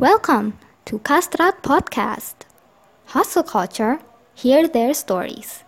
Welcome 0.00 0.56
to 0.88 0.96
Kastrat 1.04 1.60
Podcast. 1.60 2.48
Hustle 3.12 3.44
Culture, 3.44 4.00
hear 4.32 4.64
their 4.64 4.96
stories. 4.96 5.60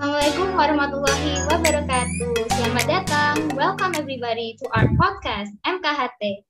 Assalamualaikum 0.00 0.48
warahmatullahi 0.56 1.44
wabarakatuh. 1.52 2.32
Selamat 2.56 2.84
datang, 2.88 3.36
welcome 3.52 3.92
everybody 3.92 4.56
to 4.56 4.64
our 4.72 4.88
podcast 4.96 5.52
MKHT. 5.68 6.40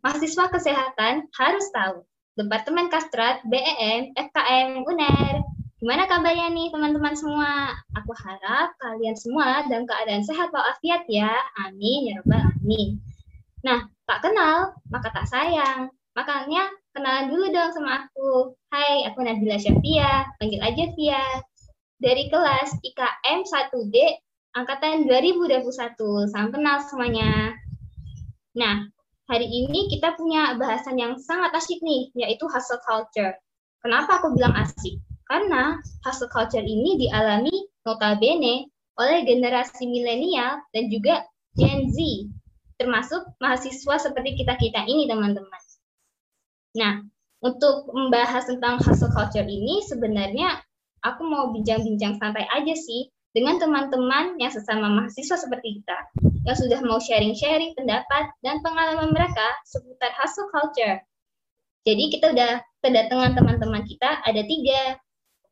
Mahasiswa 0.00 0.48
Kesehatan 0.48 1.28
harus 1.36 1.68
tahu. 1.68 2.00
Departemen 2.40 2.88
Kastrat, 2.88 3.44
BEM, 3.44 4.16
FKM, 4.16 4.88
UNER. 4.88 5.53
Gimana 5.84 6.08
kabarnya 6.08 6.48
nih 6.48 6.72
teman-teman 6.72 7.12
semua? 7.12 7.76
Aku 7.92 8.16
harap 8.16 8.72
kalian 8.80 9.12
semua 9.20 9.68
dalam 9.68 9.84
keadaan 9.84 10.24
sehat 10.24 10.48
walafiat 10.48 11.04
ya. 11.12 11.28
Amin 11.60 12.08
ya 12.08 12.24
robbal 12.24 12.40
alamin. 12.40 12.96
Nah, 13.60 13.84
tak 14.08 14.24
kenal, 14.24 14.72
maka 14.88 15.12
tak 15.12 15.28
sayang. 15.28 15.92
Makanya 16.16 16.72
kenalan 16.96 17.28
dulu 17.28 17.52
dong 17.52 17.68
sama 17.76 18.00
aku. 18.00 18.56
Hai, 18.72 19.04
aku 19.12 19.28
Nabila 19.28 19.60
Syafia, 19.60 20.24
panggil 20.40 20.64
aja 20.64 20.88
Via. 20.96 21.20
Dari 22.00 22.32
kelas 22.32 22.80
IKM 22.80 23.44
1D 23.44 23.96
angkatan 24.56 25.04
2021. 25.04 26.32
Salam 26.32 26.48
kenal 26.48 26.80
semuanya. 26.88 27.60
Nah, 28.56 28.88
hari 29.28 29.52
ini 29.52 29.92
kita 29.92 30.16
punya 30.16 30.56
bahasan 30.56 30.96
yang 30.96 31.20
sangat 31.20 31.52
asyik 31.52 31.84
nih, 31.84 32.08
yaitu 32.16 32.48
hustle 32.48 32.80
culture. 32.88 33.36
Kenapa 33.84 34.24
aku 34.24 34.32
bilang 34.32 34.56
asik? 34.56 34.96
Karena 35.24 35.80
hustle 36.04 36.28
culture 36.28 36.64
ini 36.64 37.00
dialami 37.00 37.52
notabene 37.88 38.68
oleh 39.00 39.26
generasi 39.26 39.88
milenial 39.88 40.60
dan 40.70 40.92
juga 40.92 41.24
Gen 41.54 41.90
Z, 41.90 41.98
termasuk 42.78 43.22
mahasiswa 43.38 43.96
seperti 43.98 44.42
kita-kita 44.42 44.84
ini, 44.86 45.06
teman-teman. 45.06 45.62
Nah, 46.74 47.06
untuk 47.44 47.86
membahas 47.94 48.50
tentang 48.50 48.82
hustle 48.82 49.12
culture 49.14 49.46
ini, 49.46 49.82
sebenarnya 49.86 50.58
aku 51.06 51.22
mau 51.22 51.54
bincang-bincang 51.54 52.18
santai 52.18 52.48
aja 52.50 52.74
sih 52.74 53.12
dengan 53.34 53.58
teman-teman 53.58 54.38
yang 54.38 54.50
sesama 54.50 54.90
mahasiswa 54.90 55.38
seperti 55.38 55.82
kita, 55.82 55.98
yang 56.46 56.56
sudah 56.58 56.80
mau 56.86 56.98
sharing-sharing 57.02 57.74
pendapat 57.74 58.30
dan 58.46 58.62
pengalaman 58.62 59.10
mereka 59.10 59.46
seputar 59.66 60.10
hustle 60.18 60.50
culture. 60.54 61.02
Jadi 61.84 62.04
kita 62.14 62.32
udah 62.32 62.62
kedatangan 62.80 63.36
teman-teman 63.36 63.84
kita 63.84 64.24
ada 64.24 64.42
tiga, 64.46 64.96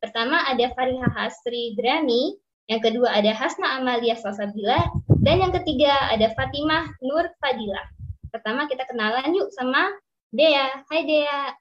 Pertama 0.02 0.42
ada 0.50 0.66
Fariha 0.74 1.06
Hasri 1.14 1.78
Drani, 1.78 2.34
yang 2.66 2.82
kedua 2.82 3.14
ada 3.14 3.30
Hasna 3.30 3.78
Amalia 3.78 4.18
Salsabila, 4.18 4.82
dan 5.22 5.38
yang 5.38 5.54
ketiga 5.54 5.94
ada 6.10 6.34
Fatimah 6.34 6.90
Nur 7.06 7.30
Fadila. 7.38 7.86
Pertama 8.34 8.66
kita 8.66 8.82
kenalan 8.90 9.30
yuk 9.30 9.54
sama 9.54 9.94
Dea. 10.34 10.82
Hai 10.90 11.06
Dea. 11.06 11.54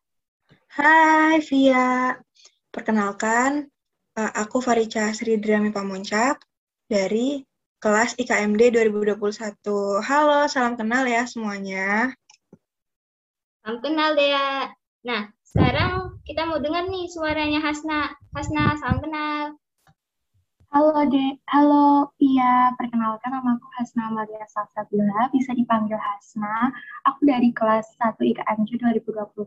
Hai 0.74 1.38
Via. 1.46 2.18
Perkenalkan, 2.74 3.70
eh, 4.18 4.32
aku 4.34 4.58
Farica 4.58 5.14
Sri 5.14 5.38
Drami 5.38 5.70
Pamuncak 5.70 6.42
dari 6.90 7.46
kelas 7.78 8.18
IKMD 8.18 8.74
2021. 8.74 10.02
Halo, 10.02 10.50
salam 10.50 10.74
kenal 10.74 11.06
ya 11.06 11.30
semuanya. 11.30 12.10
Salam 13.62 13.86
kenal 13.86 14.18
Dea. 14.18 14.74
Nah, 15.06 15.30
sekarang 15.46 16.11
kita 16.32 16.48
mau 16.48 16.64
dengar 16.64 16.88
nih 16.88 17.12
suaranya 17.12 17.60
Hasna. 17.60 18.16
Hasna, 18.32 18.80
salam 18.80 19.04
kenal. 19.04 19.60
Halo 20.72 21.04
De, 21.12 21.36
halo 21.52 22.16
Iya, 22.24 22.72
perkenalkan 22.80 23.36
nama 23.36 23.60
aku 23.60 23.68
Hasna 23.76 24.08
Maria 24.16 24.48
Salsabila, 24.48 25.28
bisa 25.36 25.52
dipanggil 25.52 26.00
Hasna. 26.00 26.72
Aku 27.12 27.28
dari 27.28 27.52
kelas 27.52 27.84
1 28.00 28.16
IKMJ 28.24 28.80
2021. 28.80 29.44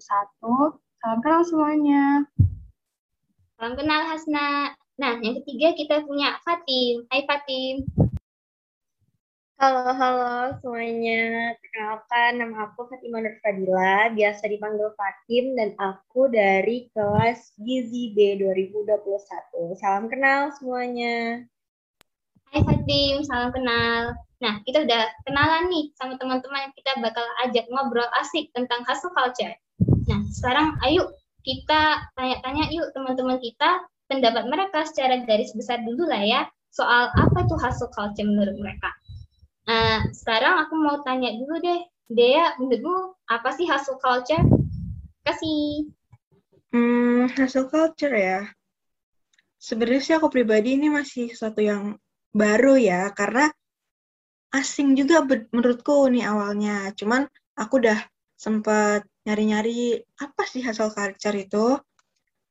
Salam 1.01 1.19
kenal 1.25 1.41
semuanya. 1.49 2.29
Salam 3.57 3.81
kenal 3.81 4.05
Hasna. 4.05 4.77
Nah, 5.01 5.17
yang 5.25 5.41
ketiga 5.41 5.73
kita 5.73 6.05
punya 6.05 6.37
Fatim. 6.45 7.09
Hai 7.09 7.25
Fatim. 7.25 8.04
Halo, 9.55 9.87
halo 9.87 10.59
semuanya. 10.59 11.55
Perkenalkan, 11.63 12.43
nama 12.43 12.67
aku 12.67 12.91
Fatimah 12.91 13.23
Nur 13.23 13.39
Fadila, 13.39 14.11
biasa 14.11 14.51
dipanggil 14.51 14.91
Fatim, 14.99 15.55
dan 15.55 15.71
aku 15.79 16.27
dari 16.27 16.91
kelas 16.91 17.55
Gizi 17.63 18.11
B 18.19 18.35
2021. 18.43 19.79
Salam 19.79 20.11
kenal 20.11 20.51
semuanya. 20.59 21.47
Hai 22.51 22.67
Fatim, 22.67 23.23
salam 23.23 23.55
kenal. 23.55 24.19
Nah, 24.43 24.59
kita 24.67 24.83
udah 24.83 25.03
kenalan 25.23 25.71
nih 25.71 25.87
sama 25.95 26.19
teman-teman 26.19 26.75
kita 26.75 26.99
bakal 26.99 27.23
ajak 27.47 27.71
ngobrol 27.71 28.11
asik 28.27 28.51
tentang 28.59 28.83
hustle 28.91 29.15
culture. 29.15 29.55
Nah, 30.11 30.19
sekarang 30.35 30.75
ayo 30.83 31.15
kita 31.47 32.11
tanya-tanya 32.19 32.75
yuk 32.75 32.91
teman-teman 32.91 33.39
kita 33.39 33.87
pendapat 34.11 34.51
mereka 34.51 34.83
secara 34.83 35.23
garis 35.23 35.55
besar 35.55 35.79
dulu 35.87 36.11
lah 36.11 36.27
ya 36.27 36.43
soal 36.75 37.15
apa 37.15 37.47
tuh 37.47 37.55
hustle 37.55 37.95
culture 37.95 38.27
menurut 38.27 38.59
mereka. 38.59 38.91
Nah, 39.65 40.05
sekarang 40.13 40.69
aku 40.69 40.77
mau 40.77 41.01
tanya 41.01 41.33
dulu 41.33 41.57
deh, 41.57 41.81
Dea, 42.13 42.53
menurutmu 42.61 43.17
apa 43.33 43.49
sih 43.57 43.65
hustle 43.65 43.97
culture? 43.97 44.45
Kasih. 45.25 45.89
Hmm, 46.69 47.33
hustle 47.33 47.73
culture 47.73 48.13
ya. 48.13 48.45
Sebenarnya 49.57 50.03
sih 50.05 50.15
aku 50.21 50.29
pribadi 50.29 50.77
ini 50.77 50.93
masih 50.93 51.33
sesuatu 51.33 51.65
yang 51.65 51.97
baru 52.37 52.77
ya, 52.77 53.09
karena 53.17 53.49
asing 54.53 54.93
juga 55.01 55.25
menurutku 55.25 56.13
nih 56.13 56.29
awalnya. 56.29 56.93
Cuman 56.93 57.25
aku 57.57 57.81
udah 57.81 58.05
sempat 58.37 59.09
nyari-nyari 59.25 60.05
apa 60.21 60.45
sih 60.45 60.61
hustle 60.61 60.93
culture 60.93 61.41
itu. 61.41 61.81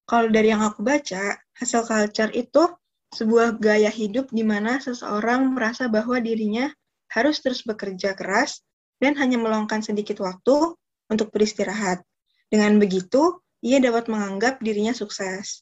Kalau 0.09 0.27
dari 0.33 0.49
yang 0.49 0.65
aku 0.65 0.81
baca, 0.81 1.37
hustle 1.61 1.85
culture 1.85 2.33
itu 2.33 2.73
sebuah 3.13 3.61
gaya 3.61 3.93
hidup 3.93 4.33
di 4.33 4.41
mana 4.41 4.81
seseorang 4.81 5.53
merasa 5.53 5.85
bahwa 5.85 6.17
dirinya 6.17 6.73
harus 7.13 7.37
terus 7.39 7.61
bekerja 7.61 8.17
keras 8.17 8.65
dan 8.97 9.13
hanya 9.21 9.37
meluangkan 9.37 9.85
sedikit 9.85 10.25
waktu 10.25 10.73
untuk 11.11 11.29
beristirahat. 11.29 12.01
Dengan 12.49 12.81
begitu, 12.81 13.37
ia 13.61 13.77
dapat 13.77 14.09
menganggap 14.09 14.57
dirinya 14.59 14.91
sukses. 14.97 15.61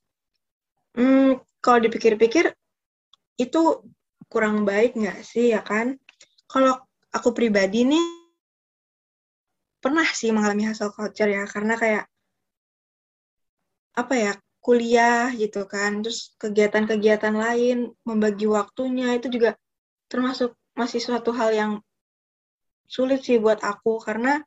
Hmm, 0.95 1.39
kalau 1.59 1.79
dipikir-pikir, 1.83 2.51
itu 3.39 3.61
kurang 4.31 4.63
baik 4.63 4.95
nggak 4.95 5.19
sih, 5.27 5.51
ya 5.51 5.59
kan? 5.63 5.99
Kalau 6.47 6.79
aku 7.11 7.35
pribadi 7.35 7.83
nih, 7.87 8.05
pernah 9.83 10.07
sih 10.11 10.31
mengalami 10.31 10.71
hasil 10.71 10.91
culture 10.95 11.31
ya, 11.31 11.43
karena 11.47 11.75
kayak, 11.75 12.03
apa 13.95 14.13
ya, 14.15 14.33
kuliah 14.61 15.33
gitu 15.35 15.65
kan, 15.65 16.05
terus 16.05 16.37
kegiatan-kegiatan 16.37 17.33
lain, 17.33 17.91
membagi 18.05 18.45
waktunya, 18.45 19.17
itu 19.17 19.27
juga 19.27 19.57
termasuk 20.05 20.53
masih 20.81 20.97
suatu 20.97 21.29
hal 21.29 21.53
yang 21.53 21.71
sulit 22.89 23.21
sih 23.21 23.37
buat 23.37 23.61
aku 23.61 24.01
karena 24.01 24.41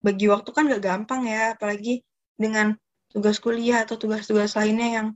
bagi 0.00 0.30
waktu 0.32 0.50
kan 0.54 0.70
gak 0.70 0.84
gampang 0.86 1.26
ya 1.26 1.58
apalagi 1.58 2.06
dengan 2.38 2.78
tugas 3.10 3.42
kuliah 3.42 3.82
atau 3.84 3.98
tugas-tugas 3.98 4.54
lainnya 4.54 4.88
yang 5.02 5.08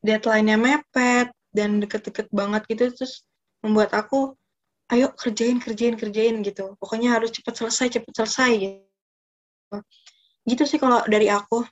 deadline-nya 0.00 0.56
mepet 0.56 1.28
dan 1.52 1.82
deket-deket 1.82 2.30
banget 2.30 2.62
gitu 2.70 2.88
terus 2.94 3.26
membuat 3.60 3.92
aku 3.92 4.32
ayo 4.90 5.12
kerjain 5.14 5.60
kerjain 5.60 5.94
kerjain 5.94 6.40
gitu. 6.42 6.74
Pokoknya 6.80 7.14
harus 7.18 7.30
cepat 7.30 7.54
selesai 7.58 8.00
cepat 8.00 8.12
selesai 8.24 8.50
gitu. 8.58 9.76
Gitu 10.48 10.62
sih 10.66 10.78
kalau 10.80 11.04
dari 11.06 11.28
aku. 11.28 11.62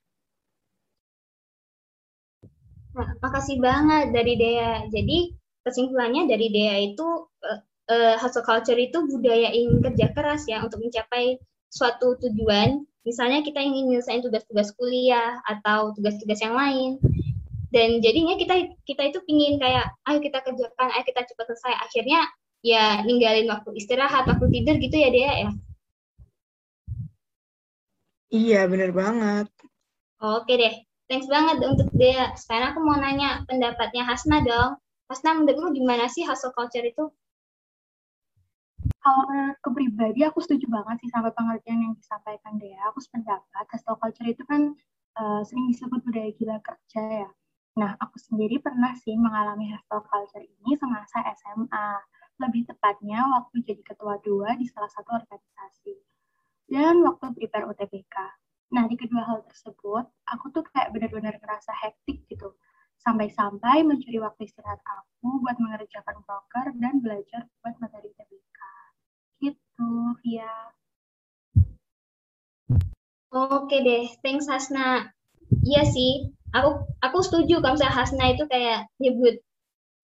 Nah, 2.98 3.14
makasih 3.22 3.62
banget 3.62 4.10
dari 4.10 4.34
Dea. 4.34 4.86
Jadi 4.90 5.37
kesimpulannya 5.68 6.24
dari 6.24 6.48
Dea 6.48 6.76
itu 6.80 7.28
uh, 7.44 7.60
uh, 7.92 8.16
hustle 8.16 8.44
culture 8.44 8.80
itu 8.80 9.04
budaya 9.04 9.52
ingin 9.52 9.84
kerja 9.84 10.16
keras 10.16 10.48
ya 10.48 10.64
untuk 10.64 10.80
mencapai 10.80 11.36
suatu 11.68 12.16
tujuan. 12.24 12.84
Misalnya 13.04 13.44
kita 13.44 13.60
ingin 13.60 13.88
menyelesaikan 13.88 14.24
tugas-tugas 14.24 14.72
kuliah 14.76 15.40
atau 15.44 15.92
tugas-tugas 15.96 16.40
yang 16.40 16.56
lain. 16.56 17.00
Dan 17.68 18.00
jadinya 18.00 18.36
kita 18.40 18.72
kita 18.88 19.12
itu 19.12 19.20
pingin 19.28 19.60
kayak 19.60 19.92
ayo 20.08 20.18
kita 20.24 20.40
kerjakan, 20.40 20.88
ayo 20.92 21.04
kita 21.04 21.20
cepat 21.28 21.44
selesai. 21.52 21.74
Akhirnya 21.84 22.20
ya 22.64 23.04
ninggalin 23.04 23.48
waktu 23.48 23.76
istirahat, 23.76 24.24
waktu 24.24 24.48
tidur 24.48 24.76
gitu 24.80 24.96
ya 24.96 25.08
Dea 25.12 25.32
ya. 25.44 25.50
Iya, 28.28 28.60
bener 28.68 28.92
banget. 28.92 29.48
Oke 30.20 30.52
deh. 30.56 30.74
Thanks 31.08 31.28
banget 31.28 31.64
untuk 31.64 31.88
Dea. 31.96 32.36
Sekarang 32.36 32.76
aku 32.76 32.80
mau 32.84 33.00
nanya 33.00 33.44
pendapatnya 33.48 34.04
Hasna 34.04 34.44
dong. 34.44 34.76
Hasna, 35.08 35.40
menurutmu 35.40 35.72
gimana 35.72 36.04
sih 36.12 36.20
hustle 36.28 36.52
culture 36.52 36.84
itu? 36.84 37.08
Kalau 39.00 39.56
ke 39.56 39.68
pribadi, 39.72 40.20
aku 40.28 40.44
setuju 40.44 40.68
banget 40.68 41.00
sih 41.00 41.10
sama 41.10 41.32
pengertian 41.32 41.80
yang 41.80 41.94
disampaikan 41.96 42.60
Dea. 42.60 42.76
Aku 42.92 43.00
sependapat, 43.00 43.64
hustle 43.72 43.96
culture 43.96 44.28
itu 44.28 44.44
kan 44.44 44.76
uh, 45.16 45.40
sering 45.48 45.64
disebut 45.72 46.04
budaya 46.04 46.28
gila 46.36 46.60
kerja 46.60 47.24
ya. 47.24 47.30
Nah, 47.80 47.96
aku 48.04 48.20
sendiri 48.20 48.60
pernah 48.60 48.92
sih 49.00 49.16
mengalami 49.16 49.72
hustle 49.72 50.04
culture 50.12 50.44
ini 50.44 50.76
semasa 50.76 51.24
SMA. 51.40 51.88
Lebih 52.44 52.68
tepatnya 52.68 53.24
waktu 53.32 53.64
jadi 53.64 53.80
ketua 53.80 54.20
dua 54.20 54.60
di 54.60 54.68
salah 54.68 54.92
satu 54.92 55.24
organisasi. 55.24 55.96
Dan 56.68 57.00
waktu 57.00 57.32
prepare 57.32 57.64
UTBK. 57.64 58.16
Nah, 58.76 58.84
di 58.84 59.00
kedua 59.00 59.24
hal 59.24 59.40
tersebut, 59.48 60.04
aku 60.28 60.52
tuh 60.52 60.60
kayak 60.68 60.92
benar-benar 60.92 61.40
ngerasa 61.40 61.72
hektik 61.80 62.28
gitu. 62.28 62.52
Sampai-sampai 62.98 63.86
mencuri 63.86 64.18
waktu 64.18 64.46
istirahat 64.50 64.82
aku 64.82 65.38
buat 65.42 65.56
mengerjakan 65.62 66.18
broker 66.26 66.66
dan 66.82 66.98
belajar 66.98 67.46
buat 67.62 67.74
materi 67.78 68.10
UTBK. 68.10 68.60
Gitu, 69.42 69.92
ya. 70.26 70.54
Oke 73.28 73.76
deh, 73.84 74.08
thanks 74.24 74.48
Hasna. 74.48 75.14
Iya 75.64 75.84
sih, 75.88 76.32
aku 76.52 76.84
aku 77.04 77.18
setuju 77.24 77.60
kalau 77.60 77.76
misalnya 77.76 77.96
Hasna 77.96 78.24
itu 78.32 78.44
kayak 78.48 78.88
nyebut 79.00 79.40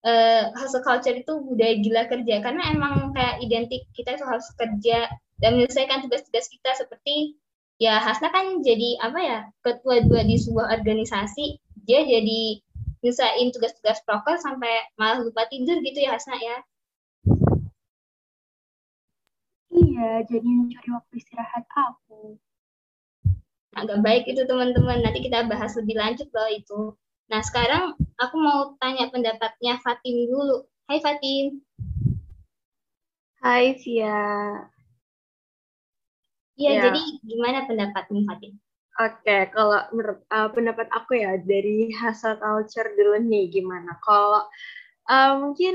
uh, 0.05 0.53
hustle 0.61 0.85
culture 0.85 1.17
itu 1.17 1.33
budaya 1.43 1.75
gila 1.81 2.03
kerja 2.07 2.45
karena 2.45 2.63
emang 2.73 3.17
kayak 3.17 3.41
identik 3.41 3.89
kita 3.97 4.17
itu 4.17 4.25
harus 4.25 4.47
kerja 4.55 5.09
dan 5.41 5.51
menyelesaikan 5.57 6.05
tugas-tugas 6.07 6.47
kita 6.53 6.71
seperti 6.77 7.41
ya 7.81 7.99
Hasna 7.99 8.31
kan 8.31 8.61
jadi 8.63 9.03
apa 9.03 9.19
ya 9.19 9.39
ketua 9.65 10.05
dua 10.05 10.23
di 10.23 10.39
sebuah 10.39 10.71
organisasi 10.81 11.59
dia 11.85 12.05
jadi 12.07 12.63
nyelesain 13.05 13.53
tugas-tugas 13.53 14.01
proker 14.09 14.41
sampai 14.41 14.81
malah 14.97 15.21
lupa 15.21 15.45
tidur 15.53 15.77
gitu 15.85 16.01
ya 16.01 16.17
Hasna 16.17 16.41
ya? 16.41 16.57
Iya 19.69 20.25
jadi 20.25 20.49
mencuri 20.49 20.89
waktu 20.89 21.15
istirahat 21.21 21.69
aku. 21.69 22.41
Agak 23.77 24.01
baik 24.01 24.25
itu 24.25 24.49
teman-teman. 24.49 25.05
Nanti 25.05 25.21
kita 25.21 25.45
bahas 25.45 25.77
lebih 25.77 26.01
lanjut 26.01 26.33
loh 26.33 26.49
itu. 26.49 26.83
Nah 27.29 27.45
sekarang 27.45 27.93
aku 28.17 28.37
mau 28.41 28.73
tanya 28.81 29.13
pendapatnya 29.13 29.77
Fatim 29.85 30.25
dulu. 30.25 30.65
Hai 30.89 31.05
Fatim 31.05 31.61
Hai 33.45 33.77
Sia. 33.77 34.17
Iya, 36.57 36.71
ya. 36.73 36.83
jadi 36.89 37.03
gimana 37.29 37.69
pendapatmu 37.69 38.25
Fatim? 38.25 38.64
Oke, 38.95 39.51
kalau 39.51 39.83
menurut 39.91 40.23
uh, 40.31 40.47
pendapat 40.55 40.87
aku 40.95 41.19
ya 41.19 41.35
dari 41.43 41.91
hustle 41.99 42.39
culture 42.39 42.95
dulu 42.95 43.19
nih 43.27 43.51
gimana? 43.51 43.99
Kalau 43.99 44.47
uh, 45.11 45.33
mungkin 45.43 45.75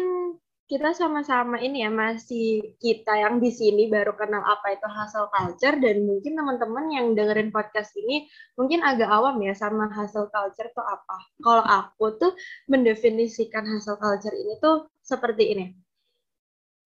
kita 0.71 0.95
sama-sama 0.95 1.60
ini 1.60 1.83
ya 1.83 1.92
masih 1.92 2.80
kita 2.80 3.12
yang 3.19 3.44
di 3.44 3.51
sini 3.51 3.92
baru 3.92 4.16
kenal 4.16 4.39
apa 4.39 4.71
itu 4.71 4.88
hustle 4.88 5.27
culture 5.36 5.75
dan 5.83 6.07
mungkin 6.07 6.31
teman-teman 6.39 6.86
yang 6.95 7.06
dengerin 7.12 7.51
podcast 7.51 7.92
ini 8.00 8.30
mungkin 8.56 8.88
agak 8.88 9.12
awam 9.12 9.36
ya 9.44 9.51
sama 9.51 9.92
hustle 9.92 10.31
culture 10.31 10.71
itu 10.71 10.80
apa. 10.80 11.18
Kalau 11.44 11.66
aku 11.68 12.06
tuh 12.16 12.31
mendefinisikan 12.71 13.68
hustle 13.68 14.00
culture 14.00 14.31
ini 14.31 14.56
tuh 14.63 14.88
seperti 15.04 15.44
ini. 15.60 15.66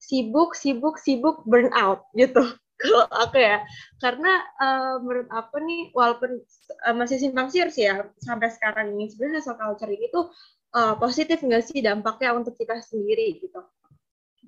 Sibuk, 0.01 0.57
sibuk, 0.57 0.97
sibuk, 0.97 1.45
burnout 1.45 2.09
gitu 2.17 2.41
kalau 2.81 3.05
aku 3.09 3.37
ya 3.39 3.63
karena 4.01 4.43
uh, 4.59 4.95
menurut 4.99 5.29
aku 5.31 5.55
nih 5.63 5.81
walaupun 5.95 6.41
uh, 6.89 6.95
masih 6.97 7.21
simpang 7.21 7.47
siur 7.47 7.69
sih 7.69 7.87
ya 7.87 8.03
sampai 8.19 8.49
sekarang 8.51 8.97
ini 8.97 9.07
sebenarnya 9.13 9.39
hustle 9.39 9.57
culture 9.57 9.91
ini 9.93 10.07
tuh 10.09 10.33
uh, 10.75 10.95
positif 10.97 11.39
nggak 11.39 11.63
sih 11.63 11.79
dampaknya 11.79 12.35
untuk 12.35 12.57
kita 12.57 12.81
sendiri 12.81 13.39
gitu. 13.39 13.61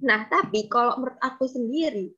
Nah 0.03 0.27
tapi 0.27 0.67
kalau 0.67 0.99
menurut 0.99 1.19
aku 1.23 1.47
sendiri 1.47 2.11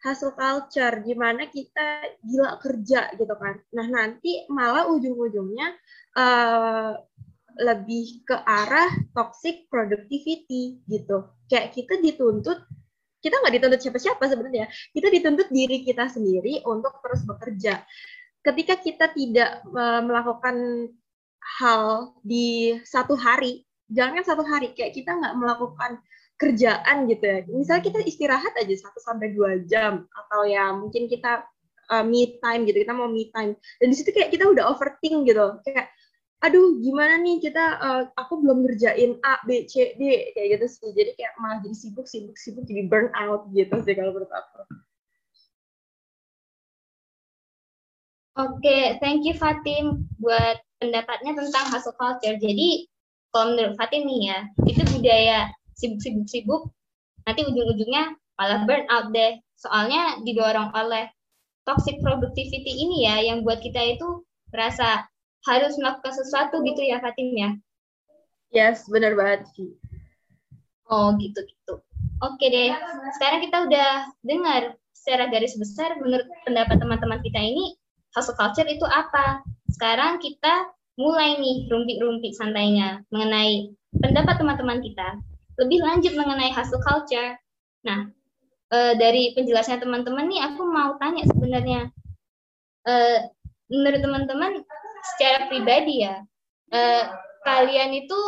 hustle 0.00 0.32
culture 0.32 1.04
gimana 1.04 1.48
kita 1.48 2.16
gila 2.24 2.56
kerja 2.60 3.12
gitu 3.16 3.34
kan. 3.36 3.60
Nah 3.76 3.86
nanti 3.88 4.44
malah 4.48 4.88
ujung-ujungnya 4.88 5.68
uh, 6.16 6.94
lebih 7.60 8.24
ke 8.24 8.36
arah 8.38 8.88
toxic 9.12 9.68
productivity 9.68 10.80
gitu. 10.88 11.28
Kayak 11.50 11.76
kita 11.76 11.94
dituntut 12.00 12.64
kita 13.20 13.36
nggak 13.40 13.54
dituntut 13.60 13.80
siapa-siapa 13.80 14.24
sebenarnya. 14.26 14.66
Kita 14.92 15.08
dituntut 15.12 15.48
diri 15.52 15.84
kita 15.84 16.08
sendiri 16.08 16.64
untuk 16.64 16.98
terus 17.04 17.22
bekerja. 17.24 17.84
Ketika 18.40 18.80
kita 18.80 19.12
tidak 19.12 19.60
uh, 19.68 20.00
melakukan 20.00 20.88
hal 21.60 22.16
di 22.24 22.76
satu 22.84 23.16
hari 23.16 23.64
jangan 23.90 24.22
satu 24.22 24.46
hari 24.46 24.72
kayak 24.72 24.94
kita 24.94 25.10
nggak 25.12 25.34
melakukan 25.36 26.00
kerjaan 26.40 27.04
gitu 27.10 27.20
ya. 27.20 27.38
Misalnya 27.52 27.84
kita 27.84 27.98
istirahat 28.06 28.54
aja 28.56 28.74
satu 28.80 28.98
sampai 29.02 29.36
dua 29.36 29.60
jam 29.68 30.08
atau 30.08 30.48
ya 30.48 30.72
mungkin 30.72 31.04
kita 31.04 31.44
uh, 31.92 32.04
me 32.06 32.40
time 32.40 32.64
gitu 32.64 32.80
kita 32.80 32.96
mau 32.96 33.10
me 33.10 33.28
time. 33.34 33.52
Dan 33.76 33.92
di 33.92 33.96
situ 33.98 34.08
kayak 34.14 34.32
kita 34.32 34.48
udah 34.48 34.72
overthink 34.72 35.28
gitu. 35.28 35.60
Kayak 35.68 35.92
aduh 36.40 36.80
gimana 36.80 37.20
nih 37.20 37.36
kita 37.44 37.64
uh, 37.84 38.02
aku 38.16 38.40
belum 38.40 38.64
ngerjain 38.64 39.20
A 39.20 39.44
B 39.44 39.68
C 39.68 39.92
D 40.00 40.32
kayak 40.32 40.56
gitu 40.56 40.66
sih 40.72 40.88
jadi 40.96 41.12
kayak 41.12 41.32
malah 41.36 41.60
jadi 41.60 41.76
sibuk 41.76 42.08
sibuk 42.08 42.36
sibuk 42.40 42.64
jadi 42.64 42.88
burn 42.88 43.12
out 43.12 43.44
gitu 43.52 43.76
sih 43.84 43.92
kalau 43.92 44.16
menurut 44.16 44.32
aku 44.32 44.64
Oke, 48.40 48.62
okay, 48.62 48.84
thank 49.04 49.26
you 49.26 49.36
Fatim 49.36 50.08
buat 50.16 50.56
pendapatnya 50.80 51.36
tentang 51.36 51.66
hustle 51.76 51.92
culture. 52.00 52.40
Jadi 52.40 52.88
kalau 53.34 53.52
menurut 53.52 53.76
Fatim 53.76 54.08
nih 54.08 54.32
ya, 54.32 54.38
itu 54.64 54.80
budaya 54.96 55.38
sibuk-sibuk-sibuk, 55.76 56.72
nanti 57.28 57.44
ujung-ujungnya 57.44 58.16
malah 58.40 58.64
burn 58.64 58.88
out 58.88 59.12
deh. 59.12 59.36
Soalnya 59.60 60.24
didorong 60.24 60.72
oleh 60.72 61.12
toxic 61.68 62.00
productivity 62.00 62.80
ini 62.80 63.04
ya, 63.04 63.20
yang 63.20 63.44
buat 63.44 63.60
kita 63.60 63.98
itu 63.98 64.24
merasa 64.48 65.04
harus 65.48 65.76
melakukan 65.80 66.12
sesuatu 66.12 66.60
gitu 66.64 66.80
ya 66.84 67.00
Fatim 67.00 67.32
ya? 67.32 67.50
Yes, 68.50 68.84
benar 68.90 69.14
banget 69.14 69.46
sih. 69.54 69.70
Oh 70.90 71.14
gitu 71.16 71.38
gitu. 71.46 71.74
Oke 72.20 72.52
deh, 72.52 72.74
sekarang 73.16 73.40
kita 73.46 73.56
udah 73.64 73.90
dengar 74.26 74.74
secara 74.92 75.30
garis 75.32 75.56
besar 75.56 75.96
menurut 76.02 76.28
pendapat 76.44 76.76
teman-teman 76.76 77.22
kita 77.24 77.40
ini 77.40 77.78
hustle 78.12 78.36
culture 78.36 78.66
itu 78.68 78.84
apa. 78.84 79.40
Sekarang 79.70 80.20
kita 80.20 80.68
mulai 81.00 81.40
nih 81.40 81.70
rumpik-rumpik 81.72 82.36
santainya 82.36 83.00
mengenai 83.08 83.72
pendapat 84.02 84.36
teman-teman 84.36 84.84
kita. 84.84 85.16
Lebih 85.56 85.80
lanjut 85.80 86.12
mengenai 86.18 86.52
hustle 86.52 86.82
culture. 86.84 87.38
Nah, 87.86 88.10
e, 88.68 88.78
dari 89.00 89.32
penjelasan 89.32 89.80
teman-teman 89.80 90.28
nih 90.28 90.44
aku 90.44 90.62
mau 90.68 90.98
tanya 91.00 91.24
sebenarnya 91.24 91.88
e, 92.84 92.94
menurut 93.70 94.00
teman-teman 94.02 94.52
secara 95.02 95.48
pribadi 95.48 96.04
ya, 96.04 96.20
eh, 96.72 97.04
kalian 97.44 97.90
itu 97.96 98.18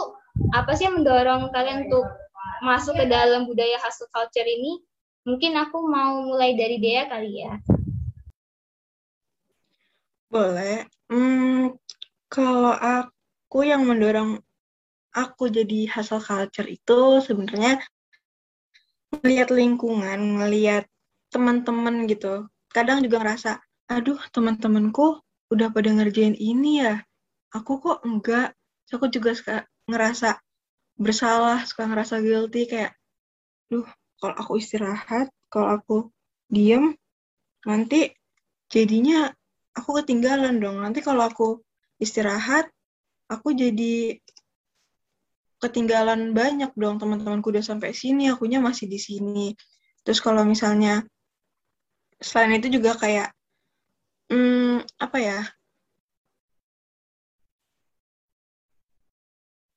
apa 0.56 0.72
sih 0.72 0.88
yang 0.88 1.00
mendorong 1.00 1.52
kalian 1.52 1.88
untuk 1.88 2.08
masuk 2.64 2.96
ke 2.96 3.04
dalam 3.06 3.44
budaya 3.44 3.76
hustle 3.82 4.08
culture 4.10 4.46
ini? 4.46 4.80
Mungkin 5.22 5.54
aku 5.54 5.86
mau 5.86 6.26
mulai 6.26 6.58
dari 6.58 6.82
Dea 6.82 7.06
kali 7.06 7.46
ya. 7.46 7.54
Boleh. 10.32 10.88
Hmm, 11.12 11.76
kalau 12.26 12.72
aku 12.72 13.68
yang 13.68 13.84
mendorong 13.84 14.40
aku 15.12 15.52
jadi 15.52 15.86
hustle 15.92 16.24
culture 16.24 16.66
itu 16.66 17.20
sebenarnya 17.20 17.78
melihat 19.20 19.52
lingkungan, 19.52 20.40
melihat 20.40 20.88
teman-teman 21.28 22.08
gitu. 22.08 22.48
Kadang 22.72 23.04
juga 23.04 23.20
ngerasa, 23.20 23.60
aduh 23.92 24.16
teman-temanku 24.32 25.20
udah 25.52 25.68
pada 25.70 25.92
ngerjain 25.92 26.34
ini 26.36 26.82
ya? 26.82 27.04
Aku 27.52 27.78
kok 27.78 28.00
enggak. 28.08 28.56
Aku 28.92 29.08
juga 29.08 29.32
suka 29.32 29.64
ngerasa 29.88 30.36
bersalah 31.00 31.64
suka 31.64 31.88
ngerasa 31.88 32.20
guilty 32.20 32.68
kayak 32.68 32.92
duh 33.72 33.88
kalau 34.20 34.36
aku 34.36 34.60
istirahat 34.60 35.32
kalau 35.48 35.80
aku 35.80 35.96
diem 36.52 36.92
nanti 37.64 38.12
jadinya 38.68 39.32
aku 39.72 40.00
ketinggalan 40.00 40.60
dong. 40.60 40.80
Nanti 40.80 41.00
kalau 41.00 41.24
aku 41.24 41.60
istirahat 41.96 42.68
aku 43.28 43.56
jadi 43.56 44.20
ketinggalan 45.60 46.36
banyak 46.36 46.72
dong. 46.76 47.00
Teman-temanku 47.00 47.48
udah 47.52 47.64
sampai 47.64 47.96
sini 47.96 48.28
akunya 48.28 48.60
masih 48.60 48.88
di 48.88 49.00
sini. 49.00 49.56
Terus 50.04 50.20
kalau 50.20 50.44
misalnya 50.44 51.04
selain 52.20 52.58
itu 52.58 52.68
juga 52.80 52.94
kayak 52.98 53.32
hmm, 54.32 54.80
apa 54.96 55.18
ya? 55.20 55.38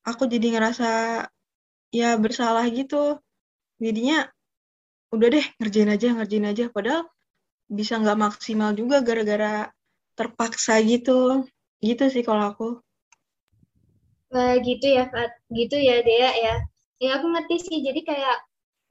Aku 0.08 0.30
jadi 0.32 0.56
ngerasa 0.56 0.90
ya 1.92 2.16
bersalah 2.16 2.64
gitu. 2.72 3.20
Jadinya 3.84 4.32
udah 5.12 5.28
deh 5.28 5.46
ngerjain 5.60 5.92
aja, 5.92 6.08
ngerjain 6.16 6.48
aja. 6.48 6.66
Padahal 6.72 7.04
bisa 7.68 8.00
nggak 8.00 8.16
maksimal 8.16 8.72
juga 8.72 9.04
gara-gara 9.04 9.68
terpaksa 10.16 10.80
gitu. 10.88 11.44
Gitu 11.84 12.08
sih 12.08 12.24
kalau 12.24 12.56
aku. 12.56 12.70
Nah, 14.32 14.56
gitu 14.64 14.88
ya, 14.88 15.10
Fat. 15.12 15.36
Gitu 15.52 15.76
ya, 15.76 16.00
Dea 16.00 16.32
ya. 16.32 16.56
Ya 17.02 17.10
aku 17.20 17.28
ngerti 17.34 17.56
sih. 17.60 17.78
Jadi 17.84 18.08
kayak 18.08 18.38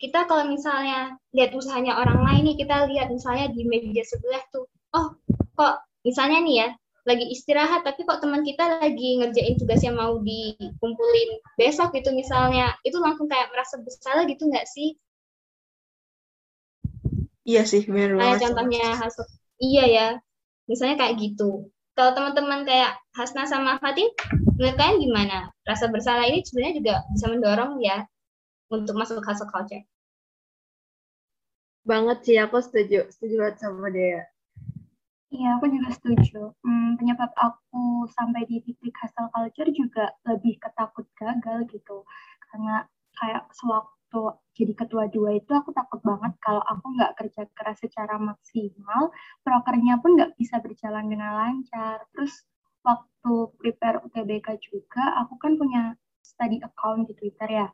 kita 0.03 0.27
kalau 0.29 0.45
misalnya 0.51 1.17
lihat 1.33 1.55
usahanya 1.55 1.97
orang 1.97 2.21
lain 2.27 2.43
nih, 2.53 2.57
kita 2.67 2.85
lihat 2.91 3.09
misalnya 3.09 3.49
di 3.55 3.63
media 3.65 4.03
sebelah 4.05 4.43
tuh, 4.51 4.67
oh 4.93 5.15
kok 5.55 5.81
misalnya 6.05 6.39
nih 6.45 6.57
ya 6.61 6.69
lagi 7.05 7.25
istirahat 7.29 7.85
tapi 7.85 8.01
kok 8.09 8.25
teman 8.25 8.41
kita 8.41 8.81
lagi 8.81 9.21
ngerjain 9.21 9.61
tugas 9.61 9.85
yang 9.85 10.01
mau 10.01 10.17
dikumpulin 10.21 11.31
besok 11.61 11.93
gitu 11.97 12.11
misalnya. 12.17 12.73
Itu 12.81 13.01
langsung 13.01 13.29
kayak 13.29 13.53
merasa 13.53 13.77
bersalah 13.81 14.25
gitu 14.25 14.49
nggak 14.49 14.67
sih? 14.69 14.97
Iya 17.45 17.69
sih, 17.69 17.85
benar 17.85 18.17
kayak 18.17 18.41
contohnya 18.41 18.97
hasil 18.97 19.25
iya 19.61 19.85
ya 19.85 20.07
misalnya 20.65 20.97
kayak 20.97 21.21
gitu. 21.21 21.69
Kalau 21.95 22.11
teman-teman 22.17 22.67
kayak 22.67 22.99
Hasna 23.15 23.47
sama 23.47 23.79
Fatin 23.79 24.11
menurut 24.59 24.75
kalian 24.75 24.99
gimana? 24.99 25.39
Rasa 25.63 25.93
bersalah 25.93 26.27
ini 26.27 26.43
sebenarnya 26.43 26.75
juga 26.81 26.95
bisa 27.15 27.27
mendorong 27.31 27.79
ya 27.85 28.03
untuk 28.73 28.97
masuk 28.99 29.23
hustle 29.23 29.47
culture. 29.53 29.85
Banget 31.85 32.19
sih, 32.25 32.37
aku 32.41 32.59
setuju. 32.65 33.07
Setuju 33.13 33.35
banget 33.45 33.57
sama 33.61 33.93
Dea. 33.93 34.25
Iya, 35.35 35.49
aku 35.59 35.67
juga 35.75 35.89
setuju. 35.97 36.41
Hmm, 36.65 36.95
penyebab 36.99 37.31
aku 37.47 38.07
sampai 38.17 38.43
di 38.51 38.57
titik 38.67 38.95
hustle 39.03 39.29
culture 39.35 39.71
juga 39.81 40.05
lebih 40.31 40.55
ketakut 40.63 41.07
gagal 41.21 41.59
gitu. 41.75 41.97
Karena 42.49 42.87
kayak 43.19 43.43
sewaktu 43.59 44.21
jadi 44.55 44.73
ketua 44.81 45.05
dua 45.11 45.31
itu 45.41 45.51
aku 45.61 45.71
takut 45.75 45.99
banget 46.07 46.33
kalau 46.39 46.63
aku 46.63 46.87
nggak 46.95 47.13
kerja 47.19 47.43
keras 47.57 47.79
secara 47.83 48.15
maksimal, 48.31 49.11
prokernya 49.43 49.99
pun 50.03 50.15
nggak 50.15 50.33
bisa 50.39 50.57
berjalan 50.63 51.05
dengan 51.11 51.31
lancar. 51.41 51.99
Terus 52.15 52.35
waktu 52.87 53.33
prepare 53.59 53.99
UTBK 54.07 54.49
juga, 54.63 55.03
aku 55.19 55.35
kan 55.43 55.59
punya 55.59 55.83
study 56.23 56.63
account 56.63 57.11
di 57.11 57.15
Twitter 57.19 57.49
ya. 57.51 57.69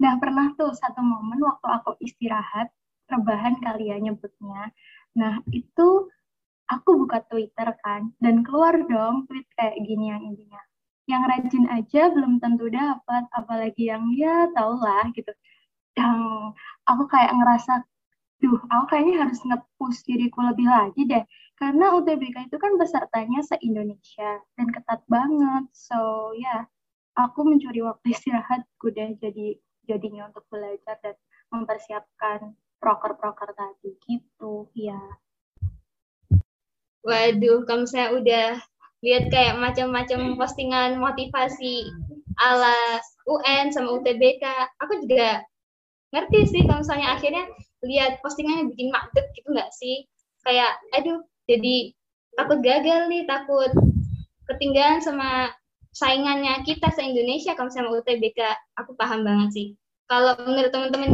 Nah, 0.00 0.16
pernah 0.22 0.52
tuh 0.60 0.72
satu 0.76 1.00
momen 1.04 1.40
waktu 1.44 1.66
aku 1.72 1.90
istirahat, 2.04 2.68
rebahan 3.12 3.56
kali 3.64 3.92
ya 3.92 3.96
nyebutnya. 4.00 4.72
Nah, 5.16 5.40
itu 5.52 5.88
aku 6.70 6.90
buka 7.06 7.22
Twitter 7.30 7.68
kan, 7.82 8.10
dan 8.22 8.42
keluar 8.46 8.74
dong 8.86 9.26
tweet 9.30 9.46
kayak 9.58 9.76
gini 9.82 10.10
yang 10.10 10.22
intinya. 10.22 10.62
Yang 11.06 11.22
rajin 11.30 11.64
aja 11.70 12.02
belum 12.10 12.42
tentu 12.42 12.66
dapat, 12.66 13.24
apalagi 13.30 13.90
yang 13.90 14.10
ya 14.14 14.50
tau 14.54 14.74
lah 14.78 15.06
gitu. 15.14 15.30
Yang 15.94 16.18
aku 16.90 17.04
kayak 17.06 17.32
ngerasa, 17.38 17.72
duh, 18.42 18.58
aku 18.70 18.84
kayaknya 18.90 19.14
harus 19.22 19.38
nge-push 19.46 20.02
diriku 20.06 20.42
lebih 20.42 20.66
lagi 20.66 21.02
deh. 21.06 21.24
Karena 21.56 21.94
UTBK 21.96 22.50
itu 22.52 22.56
kan 22.58 22.74
pesertanya 22.76 23.40
se-Indonesia, 23.46 24.42
dan 24.58 24.66
ketat 24.74 25.00
banget. 25.08 25.64
So, 25.72 26.34
ya, 26.36 26.66
aku 27.16 27.48
mencuri 27.48 27.80
waktu 27.80 28.06
istirahatku 28.14 28.92
deh 28.92 29.16
jadi 29.18 29.56
jadinya 29.86 30.28
untuk 30.28 30.44
belajar 30.52 30.98
dan 31.00 31.16
mempersiapkan 31.54 32.58
proker-proker 32.82 33.54
tadi 33.56 33.96
gitu 34.04 34.68
ya 34.76 34.98
waduh 37.06 37.62
kalau 37.70 37.86
misalnya 37.86 38.10
udah 38.18 38.48
lihat 39.06 39.30
kayak 39.30 39.54
macam-macam 39.62 40.34
postingan 40.34 40.98
motivasi 40.98 41.86
ala 42.42 42.98
UN 43.30 43.70
sama 43.70 43.94
UTBK 44.02 44.42
aku 44.82 45.06
juga 45.06 45.46
ngerti 46.10 46.38
sih 46.50 46.62
kalau 46.66 46.82
misalnya 46.82 47.14
akhirnya 47.14 47.44
lihat 47.86 48.18
postingannya 48.20 48.74
bikin 48.74 48.90
magnet 48.90 49.26
gitu 49.38 49.54
nggak 49.54 49.70
sih? 49.70 50.02
Kayak 50.42 50.74
aduh 50.98 51.22
jadi 51.46 51.94
takut 52.34 52.58
gagal 52.60 53.06
nih 53.06 53.22
takut 53.30 53.70
ketinggalan 54.50 54.98
sama 54.98 55.54
saingannya 55.94 56.60
kita 56.66 56.90
se 56.92 57.06
Indonesia 57.06 57.54
kalau 57.54 57.70
sama 57.70 57.94
UTBK 57.94 58.42
aku 58.74 58.98
paham 58.98 59.22
banget 59.22 59.48
sih. 59.54 59.66
Kalau 60.10 60.34
menurut 60.42 60.70
teman-teman 60.74 61.10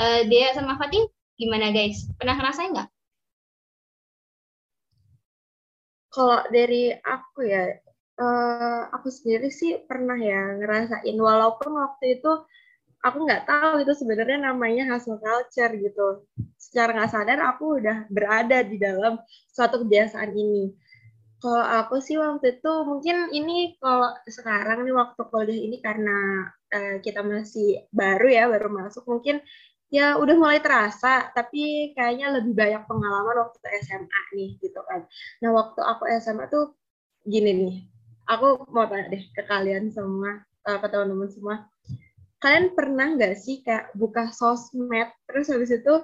uh, 0.00 0.20
Dea 0.28 0.56
sama 0.56 0.80
Fatin 0.80 1.04
gimana 1.36 1.72
guys? 1.72 2.08
Pernah 2.16 2.36
ngerasain 2.40 2.72
nggak 2.72 2.88
Kalau 6.08 6.40
dari 6.48 6.92
aku 6.92 7.44
ya, 7.44 7.68
uh, 8.18 8.82
aku 8.92 9.08
sendiri 9.12 9.48
sih 9.52 9.84
pernah 9.84 10.16
ya 10.16 10.56
ngerasain 10.58 11.16
walaupun 11.16 11.76
waktu 11.76 12.20
itu 12.20 12.32
aku 13.04 13.18
nggak 13.24 13.46
tahu 13.46 13.86
itu 13.86 13.92
sebenarnya 13.94 14.50
namanya 14.50 14.90
hustle 14.90 15.20
culture 15.22 15.72
gitu. 15.78 16.26
Secara 16.58 16.96
nggak 16.96 17.12
sadar 17.12 17.38
aku 17.44 17.78
udah 17.80 18.10
berada 18.10 18.66
di 18.66 18.76
dalam 18.80 19.20
suatu 19.54 19.86
kebiasaan 19.86 20.34
ini. 20.34 20.74
Kalau 21.38 21.62
aku 21.62 22.02
sih 22.02 22.18
waktu 22.18 22.58
itu 22.58 22.72
mungkin 22.82 23.30
ini 23.30 23.78
kalau 23.78 24.10
sekarang 24.26 24.82
nih 24.82 24.90
waktu 24.90 25.22
kuliah 25.30 25.54
ini 25.54 25.78
karena 25.78 26.50
uh, 26.74 26.96
kita 26.98 27.22
masih 27.22 27.86
baru 27.94 28.26
ya, 28.26 28.44
baru 28.50 28.68
masuk 28.74 29.06
mungkin 29.06 29.38
ya 29.88 30.20
udah 30.20 30.34
mulai 30.36 30.60
terasa, 30.60 31.32
tapi 31.32 31.92
kayaknya 31.96 32.40
lebih 32.40 32.52
banyak 32.52 32.82
pengalaman 32.84 33.48
waktu 33.48 33.58
SMA 33.84 34.20
nih 34.36 34.50
gitu 34.60 34.80
kan. 34.84 35.08
Nah 35.40 35.50
waktu 35.56 35.80
aku 35.80 36.04
SMA 36.20 36.44
tuh 36.52 36.76
gini 37.24 37.50
nih, 37.56 37.74
aku 38.28 38.68
mau 38.68 38.84
tanya 38.84 39.08
deh 39.08 39.24
ke 39.32 39.42
kalian 39.48 39.88
semua, 39.88 40.44
uh, 40.68 40.78
ke 40.80 40.86
teman-teman 40.92 41.28
semua, 41.32 41.56
kalian 42.38 42.70
pernah 42.76 43.16
nggak 43.18 43.34
sih 43.34 43.64
kayak 43.66 43.90
buka 43.98 44.30
sosmed 44.30 45.10
terus 45.26 45.50
habis 45.50 45.74
itu 45.74 45.94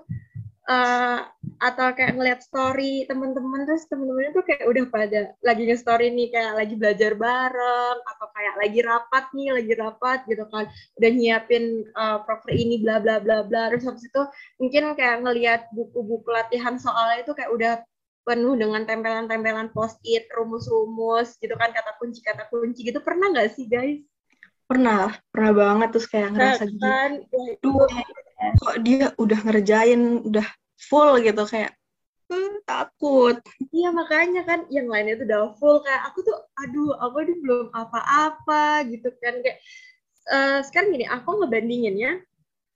uh, 0.69 1.19
atau 1.61 1.87
kayak 1.93 2.17
ngeliat 2.17 2.41
story 2.41 3.05
teman-teman 3.09 3.65
terus 3.69 3.85
teman-teman 3.89 4.33
itu 4.33 4.43
kayak 4.45 4.65
udah 4.69 4.85
pada 4.89 5.21
lagi 5.45 5.63
nge-story 5.69 6.13
nih 6.13 6.29
kayak 6.33 6.53
lagi 6.57 6.75
belajar 6.77 7.13
bareng 7.17 7.99
atau 8.01 8.27
kayak 8.33 8.55
lagi 8.61 8.81
rapat 8.85 9.25
nih 9.37 9.49
lagi 9.53 9.73
rapat 9.77 10.19
gitu 10.29 10.45
kan 10.49 10.65
udah 11.01 11.11
nyiapin 11.13 11.65
uh, 11.97 12.25
proper 12.25 12.53
ini 12.53 12.81
bla 12.81 13.01
bla 13.01 13.21
bla 13.21 13.45
bla 13.45 13.73
terus 13.73 13.85
habis 13.89 14.05
itu 14.05 14.23
mungkin 14.61 14.93
kayak 14.97 15.17
ngeliat 15.25 15.61
buku-buku 15.73 16.29
latihan 16.33 16.77
soalnya 16.81 17.25
itu 17.25 17.33
kayak 17.37 17.53
udah 17.53 17.75
penuh 18.25 18.57
dengan 18.57 18.89
tempelan-tempelan 18.89 19.69
post-it, 19.77 20.25
rumus-rumus 20.33 21.37
gitu 21.39 21.53
kan 21.61 21.71
kata 21.71 21.93
kunci 22.01 22.25
kata 22.25 22.49
kunci 22.49 22.89
gitu 22.89 23.05
pernah 23.05 23.29
nggak 23.31 23.53
sih 23.53 23.69
guys? 23.69 24.01
Pernah, 24.65 25.13
pernah 25.29 25.53
banget 25.53 25.89
terus 25.93 26.09
kayak 26.09 26.33
ngerasa 26.33 26.65
gitu. 26.65 26.81
kan, 26.81 27.11
Duh, 27.61 27.85
kok 28.61 28.77
dia 28.85 29.07
udah 29.17 29.41
ngerjain, 29.45 30.21
udah 30.27 30.47
full 30.77 31.21
gitu 31.23 31.43
kayak 31.49 31.73
hmm, 32.29 32.65
takut. 32.69 33.41
Iya 33.73 33.89
makanya 33.95 34.43
kan 34.45 34.61
yang 34.69 34.91
lainnya 34.91 35.21
tuh 35.21 35.27
udah 35.29 35.43
full 35.57 35.77
kayak 35.85 36.03
aku 36.13 36.19
tuh 36.25 36.37
aduh 36.61 36.93
aku 37.01 37.17
ini 37.25 37.35
belum 37.41 37.67
apa-apa 37.73 38.85
gitu 38.91 39.09
kan 39.23 39.41
kayak 39.41 39.59
uh, 40.31 40.61
sekarang 40.65 40.95
gini 40.95 41.07
aku 41.09 41.43
ngebandinginnya 41.43 42.25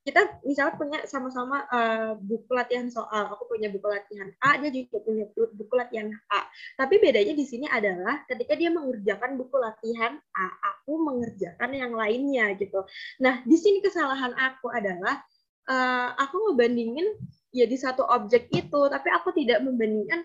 kita 0.09 0.41
misalnya 0.41 0.75
punya 0.81 0.99
sama-sama 1.05 1.69
uh, 1.69 2.17
buku 2.17 2.49
latihan 2.57 2.89
soal 2.89 3.29
aku 3.29 3.45
punya 3.45 3.69
buku 3.69 3.85
latihan 3.93 4.33
A 4.41 4.57
dia 4.57 4.73
juga 4.73 5.05
punya 5.05 5.29
buku 5.37 5.75
latihan 5.77 6.09
A 6.33 6.49
tapi 6.81 6.97
bedanya 6.97 7.37
di 7.37 7.45
sini 7.45 7.69
adalah 7.69 8.25
ketika 8.25 8.57
dia 8.57 8.73
mengerjakan 8.73 9.37
buku 9.37 9.61
latihan 9.61 10.17
A 10.33 10.49
aku 10.65 10.97
mengerjakan 11.05 11.77
yang 11.77 11.93
lainnya 11.93 12.57
gitu 12.57 12.89
nah 13.21 13.45
di 13.45 13.57
sini 13.61 13.85
kesalahan 13.85 14.33
aku 14.33 14.73
adalah 14.73 15.21
uh, 15.69 16.09
aku 16.17 16.37
ngebandingin 16.51 17.07
ya 17.53 17.65
di 17.65 17.77
satu 17.77 18.05
objek 18.09 18.49
itu 18.53 18.81
tapi 18.89 19.09
aku 19.13 19.33
tidak 19.37 19.65
membandingkan 19.65 20.25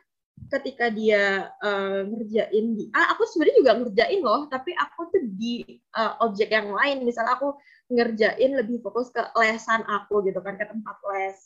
ketika 0.50 0.90
dia 0.92 1.50
uh, 1.62 2.04
ngerjain 2.06 2.66
di 2.78 2.90
A, 2.94 3.14
aku 3.16 3.26
sebenarnya 3.26 3.58
juga 3.58 3.74
ngerjain 3.80 4.22
loh, 4.22 4.46
tapi 4.50 4.74
aku 4.76 5.10
tuh 5.14 5.24
di 5.38 5.82
uh, 5.98 6.20
objek 6.26 6.52
yang 6.52 6.74
lain. 6.74 7.06
Misal 7.06 7.26
aku 7.30 7.58
ngerjain 7.94 8.58
lebih 8.58 8.82
fokus 8.82 9.14
ke 9.14 9.22
lesan 9.38 9.86
aku 9.86 10.26
gitu 10.26 10.42
kan, 10.42 10.58
ke 10.58 10.66
tempat 10.66 10.98
les, 11.14 11.38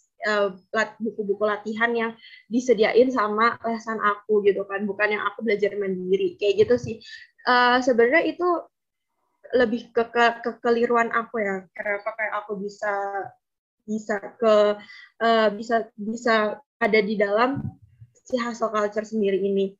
buku-buku 1.04 1.44
uh, 1.46 1.56
latihan 1.56 1.92
yang 1.94 2.12
disediain 2.52 3.12
sama 3.12 3.60
lesan 3.64 4.00
aku 4.02 4.44
gitu 4.48 4.64
kan, 4.66 4.84
bukan 4.88 5.20
yang 5.20 5.24
aku 5.30 5.44
belajar 5.46 5.72
mandiri. 5.76 6.40
Kayak 6.40 6.68
gitu 6.68 6.76
sih. 6.80 6.96
Uh, 7.48 7.80
sebenarnya 7.80 8.28
itu 8.28 8.50
lebih 9.56 9.96
ke, 9.96 10.04
ke 10.12 10.26
kekeliruan 10.44 11.08
aku 11.16 11.40
ya. 11.40 11.64
Kenapa 11.72 12.12
kayak 12.20 12.34
aku 12.44 12.60
bisa 12.60 12.92
bisa 13.88 14.20
ke 14.36 14.76
uh, 15.24 15.48
bisa 15.56 15.88
bisa 15.96 16.60
ada 16.78 17.00
di 17.00 17.16
dalam 17.16 17.64
si 18.12 18.36
hustle 18.36 18.70
culture 18.70 19.08
sendiri 19.08 19.40
ini. 19.40 19.72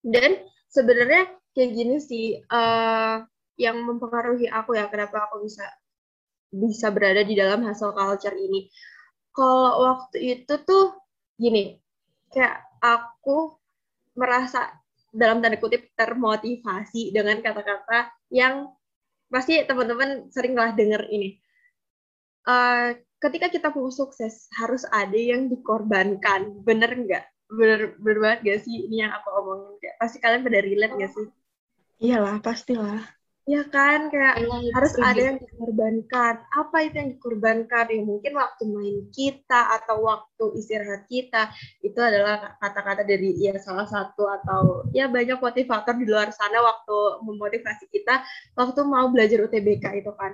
Dan 0.00 0.46
sebenarnya 0.70 1.34
kayak 1.50 1.70
gini 1.74 1.96
sih 1.98 2.38
uh, 2.38 3.26
yang 3.58 3.82
mempengaruhi 3.82 4.46
aku 4.46 4.78
ya 4.78 4.86
kenapa 4.86 5.26
aku 5.26 5.42
bisa 5.42 5.66
bisa 6.54 6.94
berada 6.94 7.26
di 7.26 7.34
dalam 7.34 7.66
hustle 7.66 7.92
culture 7.92 8.34
ini. 8.38 8.70
Kalau 9.34 9.82
waktu 9.82 10.38
itu 10.38 10.54
tuh 10.62 10.94
gini, 11.34 11.74
kayak 12.30 12.62
aku 12.78 13.58
merasa 14.14 14.70
dalam 15.10 15.42
tanda 15.42 15.58
kutip 15.58 15.90
termotivasi 15.98 17.10
dengan 17.10 17.42
kata-kata 17.42 18.14
yang 18.30 18.70
pasti 19.30 19.62
teman-teman 19.66 20.30
seringlah 20.30 20.74
dengar 20.78 21.06
ini. 21.10 21.38
Uh, 22.46 22.94
ketika 23.24 23.48
kita 23.48 23.72
mau 23.72 23.88
sukses 23.88 24.52
harus 24.52 24.84
ada 24.92 25.16
yang 25.16 25.48
dikorbankan, 25.48 26.60
bener 26.60 26.92
nggak? 26.92 27.24
bener, 27.50 27.80
bener 28.00 28.18
banget 28.20 28.38
gak 28.42 28.60
sih 28.64 28.88
ini 28.88 29.04
yang 29.04 29.12
aku 29.12 29.28
omongin 29.30 29.76
kayak 29.78 29.96
pasti 30.00 30.16
kalian 30.18 30.42
pada 30.42 30.60
relate 30.64 30.94
gak 30.96 31.12
sih 31.12 31.26
iyalah 32.02 32.36
pastilah 32.40 33.00
Ya 33.44 33.60
kan, 33.68 34.08
kayak 34.08 34.40
Benar, 34.40 34.72
harus 34.72 34.96
ada 35.04 35.20
yang 35.20 35.36
dikorbankan. 35.36 36.48
Apa 36.48 36.88
itu 36.88 36.96
yang 36.96 37.10
dikorbankan? 37.12 37.92
Ya 37.92 38.00
mungkin 38.00 38.32
waktu 38.40 38.64
main 38.72 39.04
kita 39.12 39.68
atau 39.68 40.00
waktu 40.00 40.56
istirahat 40.56 41.04
kita 41.04 41.52
itu 41.84 42.00
adalah 42.00 42.56
kata-kata 42.56 43.04
dari 43.04 43.36
ya 43.36 43.52
salah 43.60 43.84
satu 43.84 44.24
atau 44.24 44.88
ya 44.96 45.12
banyak 45.12 45.36
motivator 45.44 45.92
di 45.92 46.08
luar 46.08 46.32
sana 46.32 46.56
waktu 46.64 46.96
memotivasi 47.20 47.92
kita 47.92 48.24
waktu 48.56 48.80
mau 48.88 49.12
belajar 49.12 49.44
UTBK 49.44 50.00
itu 50.00 50.12
kan. 50.16 50.32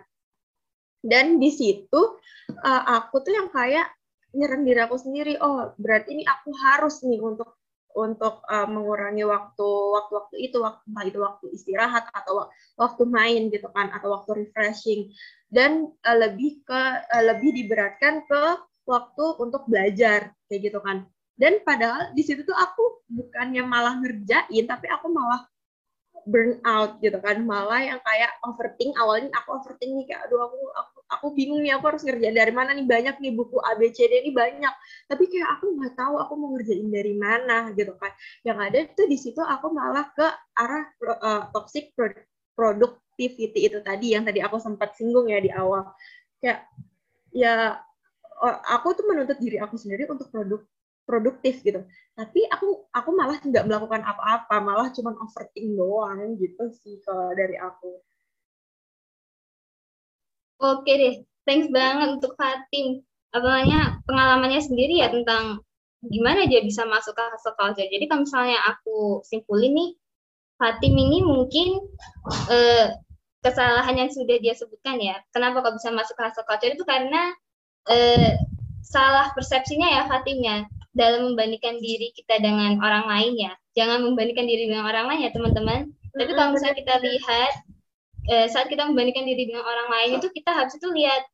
Dan 1.00 1.40
di 1.40 1.48
situ 1.48 2.00
uh, 2.60 2.82
aku 3.00 3.24
tuh 3.24 3.32
yang 3.32 3.48
kayak 3.48 3.88
nyerang 4.36 4.62
diri 4.62 4.80
aku 4.84 4.96
sendiri. 5.00 5.40
Oh, 5.40 5.72
berarti 5.80 6.14
ini 6.20 6.24
aku 6.28 6.54
harus 6.54 7.02
nih 7.02 7.18
untuk 7.18 7.60
untuk 7.94 8.46
uh, 8.46 8.68
mengurangi 8.70 9.26
waktu 9.26 9.68
waktu-waktu 9.68 10.36
itu 10.38 10.62
waktu 10.62 10.82
entah 10.86 11.04
itu 11.06 11.18
waktu 11.18 11.46
istirahat 11.50 12.06
atau 12.14 12.46
waktu 12.78 13.02
main 13.06 13.50
gitu 13.50 13.66
kan 13.74 13.90
atau 13.90 14.14
waktu 14.14 14.46
refreshing 14.46 15.10
dan 15.50 15.90
uh, 16.06 16.16
lebih 16.16 16.62
ke 16.62 16.82
uh, 17.02 17.24
lebih 17.34 17.50
diberatkan 17.50 18.22
ke 18.30 18.42
waktu 18.86 19.24
untuk 19.42 19.66
belajar 19.66 20.30
kayak 20.46 20.70
gitu 20.70 20.78
kan 20.82 21.06
dan 21.34 21.58
padahal 21.66 22.14
di 22.14 22.22
situ 22.22 22.46
tuh 22.46 22.54
aku 22.54 23.02
bukannya 23.10 23.66
malah 23.66 23.98
ngerjain 23.98 24.64
tapi 24.70 24.86
aku 24.86 25.10
malah 25.10 25.50
burn 26.26 26.60
out 26.66 27.00
gitu 27.00 27.16
kan. 27.20 27.40
Malah 27.44 27.80
yang 27.84 28.00
kayak 28.02 28.36
overthink 28.44 28.92
awalnya 28.98 29.30
aku 29.36 29.56
overthink 29.56 29.92
nih 29.96 30.06
kayak 30.12 30.28
aduh 30.28 30.48
aku 30.48 30.58
aku 30.74 30.96
aku 31.10 31.26
bingung 31.34 31.60
nih 31.64 31.72
aku 31.76 31.84
harus 31.94 32.02
ngerjain 32.04 32.36
dari 32.36 32.52
mana 32.52 32.76
nih? 32.76 32.84
Banyak 32.84 33.16
nih 33.22 33.32
buku 33.32 33.56
ABCD 33.60 34.24
ini 34.24 34.30
banyak. 34.34 34.74
Tapi 35.06 35.24
kayak 35.28 35.48
aku 35.58 35.64
nggak 35.76 35.94
tahu 35.96 36.14
aku 36.20 36.32
mau 36.36 36.48
ngerjain 36.56 36.88
dari 36.90 37.14
mana 37.16 37.70
gitu 37.72 37.94
kan. 37.96 38.12
Yang 38.44 38.58
ada 38.58 38.78
tuh 38.96 39.06
di 39.06 39.18
situ 39.20 39.40
aku 39.40 39.66
malah 39.72 40.06
ke 40.12 40.26
arah 40.56 40.84
uh, 41.20 41.42
toxic 41.54 41.92
productivity 42.52 43.60
itu 43.68 43.78
tadi 43.80 44.16
yang 44.16 44.24
tadi 44.26 44.44
aku 44.44 44.60
sempat 44.60 44.98
singgung 44.98 45.30
ya 45.30 45.38
di 45.40 45.50
awal. 45.52 45.88
Kayak 46.42 46.68
ya 47.30 47.78
aku 48.68 48.96
tuh 48.96 49.04
menuntut 49.06 49.36
diri 49.36 49.60
aku 49.60 49.76
sendiri 49.76 50.08
untuk 50.08 50.32
produk 50.32 50.64
produktif 51.10 51.58
gitu. 51.66 51.82
Tapi 52.14 52.46
aku 52.54 52.86
aku 52.94 53.10
malah 53.18 53.42
tidak 53.42 53.66
melakukan 53.66 54.06
apa-apa, 54.06 54.62
malah 54.62 54.94
cuma 54.94 55.10
overthink 55.18 55.74
doang 55.74 56.38
gitu 56.38 56.70
sih 56.70 57.02
kalau 57.02 57.34
dari 57.34 57.58
aku. 57.58 57.98
Oke 60.62 60.92
deh, 60.94 61.14
thanks 61.42 61.66
banget 61.74 62.14
untuk 62.14 62.38
Fatim. 62.38 63.02
Apa 63.34 63.42
namanya 63.42 63.98
pengalamannya 64.06 64.62
sendiri 64.62 65.02
ya 65.02 65.10
tentang 65.10 65.64
gimana 66.06 66.46
dia 66.46 66.62
bisa 66.62 66.86
masuk 66.86 67.18
ke 67.18 67.24
hustle 67.34 67.56
culture. 67.58 67.88
Jadi 67.90 68.04
kalau 68.06 68.22
misalnya 68.22 68.58
aku 68.70 69.24
simpulin 69.26 69.72
nih, 69.74 69.90
Fatim 70.60 70.92
ini 70.92 71.24
mungkin 71.24 71.80
eh, 72.52 72.92
kesalahan 73.40 73.96
yang 73.96 74.10
sudah 74.12 74.36
dia 74.38 74.52
sebutkan 74.52 75.00
ya. 75.00 75.16
Kenapa 75.32 75.64
kok 75.64 75.80
bisa 75.80 75.88
masuk 75.90 76.14
ke 76.14 76.22
hustle 76.28 76.44
culture 76.44 76.72
itu 76.76 76.84
karena 76.84 77.32
eh, 77.88 78.36
salah 78.84 79.32
persepsinya 79.32 79.88
ya 79.88 80.02
Fatimnya 80.08 80.68
dalam 81.00 81.32
membandingkan 81.32 81.80
diri 81.80 82.12
kita 82.12 82.36
dengan 82.44 82.76
orang 82.84 83.08
lain 83.08 83.48
ya. 83.48 83.52
Jangan 83.72 84.04
membandingkan 84.04 84.44
diri 84.44 84.68
dengan 84.68 84.84
orang 84.84 85.08
lain 85.08 85.20
ya 85.24 85.30
teman-teman. 85.32 85.88
Tapi 86.12 86.32
kalau 86.36 86.52
misalnya 86.52 86.76
kita 86.76 86.94
lihat 87.00 87.52
eh, 88.28 88.46
saat 88.52 88.68
kita 88.68 88.84
membandingkan 88.84 89.24
diri 89.24 89.48
dengan 89.48 89.64
orang 89.64 89.88
lain 89.88 90.10
itu 90.20 90.28
kita 90.28 90.52
harus 90.52 90.76
itu 90.76 90.88
lihat 90.92 91.24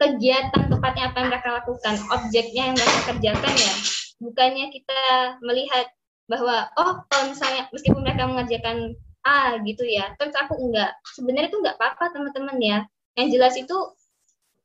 kegiatan 0.00 0.66
tepatnya 0.66 1.12
apa 1.12 1.16
yang 1.22 1.28
mereka 1.30 1.48
lakukan, 1.62 1.94
objeknya 2.10 2.62
yang 2.72 2.76
mereka 2.80 3.00
kerjakan 3.12 3.54
ya. 3.54 3.74
Bukannya 4.18 4.66
kita 4.72 5.02
melihat 5.44 5.86
bahwa 6.26 6.72
oh 6.80 7.04
kalau 7.12 7.30
misalnya 7.30 7.68
meskipun 7.70 8.00
mereka 8.00 8.24
mengerjakan 8.24 8.96
A 9.22 9.54
gitu 9.62 9.86
ya, 9.86 10.10
terus 10.18 10.34
aku 10.34 10.58
enggak. 10.58 10.98
Sebenarnya 11.14 11.54
itu 11.54 11.58
enggak 11.62 11.78
apa-apa 11.78 12.10
teman-teman 12.10 12.58
ya. 12.58 12.78
Yang 13.14 13.28
jelas 13.38 13.54
itu 13.54 13.76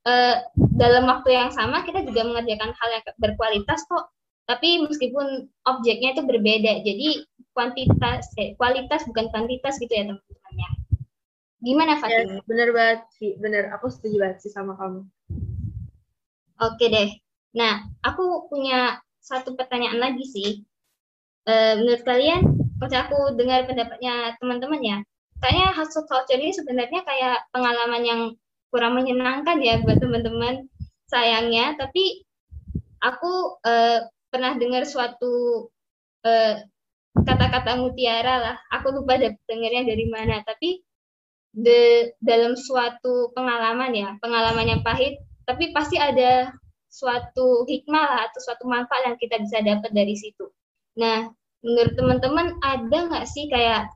uh, 0.08 0.36
dalam 0.80 1.04
waktu 1.06 1.36
yang 1.36 1.52
sama 1.52 1.84
kita 1.84 2.08
juga 2.08 2.24
mengerjakan 2.24 2.72
hal 2.72 2.90
yang 2.96 3.04
berkualitas 3.20 3.84
kok. 3.92 4.08
Tapi 4.48 4.88
meskipun 4.88 5.52
objeknya 5.68 6.16
itu 6.16 6.24
berbeda 6.24 6.80
jadi 6.88 7.28
kuantitas 7.52 8.32
eh, 8.40 8.56
kualitas 8.56 9.04
bukan 9.04 9.28
kuantitas 9.28 9.76
gitu 9.76 9.92
ya 9.92 10.08
teman-teman 10.08 10.56
ya 10.56 10.70
gimana 11.62 11.98
Fatima? 11.98 12.40
Ya, 12.40 12.46
bener 12.46 12.70
banget 12.72 13.02
sih. 13.18 13.36
Bener 13.42 13.74
aku 13.74 13.90
setuju 13.90 14.22
banget 14.22 14.38
sih 14.46 14.52
sama 14.54 14.78
kamu. 14.78 15.04
Oke 16.64 16.86
deh. 16.90 17.10
Nah 17.58 17.86
aku 18.06 18.48
punya 18.48 19.02
satu 19.20 19.58
pertanyaan 19.58 20.00
lagi 20.00 20.26
sih. 20.26 20.50
Uh, 21.48 21.80
menurut 21.80 22.04
kalian 22.04 22.44
kalau 22.78 22.98
aku 23.08 23.20
dengar 23.40 23.64
pendapatnya 23.64 24.36
teman-teman 24.36 24.84
ya 24.84 24.98
kayaknya 25.40 25.72
hustle 25.80 26.04
culture 26.04 26.36
ini 26.36 26.52
sebenarnya 26.52 27.08
kayak 27.08 27.48
pengalaman 27.56 28.04
yang 28.04 28.22
kurang 28.74 29.00
menyenangkan 29.00 29.58
ya 29.64 29.80
buat 29.82 30.00
teman-teman 30.00 30.68
sayangnya. 31.08 31.76
Tapi 31.80 32.24
aku 33.04 33.62
uh, 33.64 34.06
pernah 34.28 34.54
dengar 34.60 34.84
suatu 34.84 35.68
kata-kata 37.16 37.76
uh, 37.76 37.80
mutiara 37.80 38.36
lah. 38.42 38.58
Aku 38.76 38.92
lupa 38.92 39.16
dengarnya 39.20 39.88
dari 39.88 40.06
mana. 40.12 40.44
Tapi 40.44 40.84
de, 41.58 42.14
dalam 42.22 42.54
suatu 42.54 43.34
pengalaman 43.34 43.92
ya 43.98 44.14
pengalaman 44.22 44.78
yang 44.78 44.82
pahit 44.86 45.18
tapi 45.50 45.74
pasti 45.74 45.98
ada 45.98 46.54
suatu 46.88 47.66
hikmah 47.66 48.06
lah 48.06 48.22
atau 48.30 48.40
suatu 48.46 48.64
manfaat 48.70 49.10
yang 49.12 49.18
kita 49.20 49.42
bisa 49.42 49.60
dapat 49.66 49.92
dari 49.92 50.14
situ. 50.14 50.46
Nah 51.02 51.28
menurut 51.66 51.94
teman-teman 51.98 52.48
ada 52.62 52.98
nggak 53.10 53.26
sih 53.26 53.50
kayak 53.50 53.90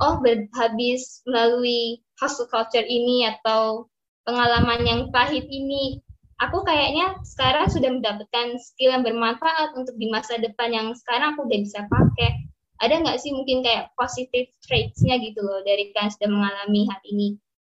oh 0.00 0.18
habis 0.56 1.20
melalui 1.28 2.00
hustle 2.18 2.48
culture 2.48 2.84
ini 2.84 3.28
atau 3.28 3.86
pengalaman 4.24 4.80
yang 4.84 5.00
pahit 5.12 5.44
ini, 5.48 6.00
aku 6.40 6.64
kayaknya 6.66 7.20
sekarang 7.22 7.68
sudah 7.70 7.90
mendapatkan 7.92 8.56
skill 8.58 8.96
yang 8.96 9.04
bermanfaat 9.04 9.76
untuk 9.78 9.94
di 10.00 10.10
masa 10.10 10.40
depan 10.40 10.72
yang 10.72 10.88
sekarang 10.96 11.36
aku 11.36 11.46
udah 11.46 11.60
bisa 11.60 11.86
pakai. 11.86 12.48
Ada 12.82 13.00
nggak 13.00 13.20
sih 13.22 13.30
mungkin 13.30 13.62
kayak 13.62 13.94
positive 13.94 14.50
traits-nya 14.66 15.16
gitu 15.22 15.40
loh 15.40 15.62
dari 15.62 15.94
kalian 15.94 16.10
sudah 16.10 16.28
mengalami 16.28 16.90
hal 16.90 17.00
ini? 17.06 17.28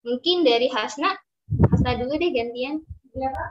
Mungkin 0.06 0.46
dari 0.46 0.70
Hasna, 0.70 1.18
Hasna 1.68 1.98
dulu 1.98 2.14
deh 2.16 2.30
gantian. 2.30 2.80
Iya, 3.12 3.28
Pak. 3.28 3.50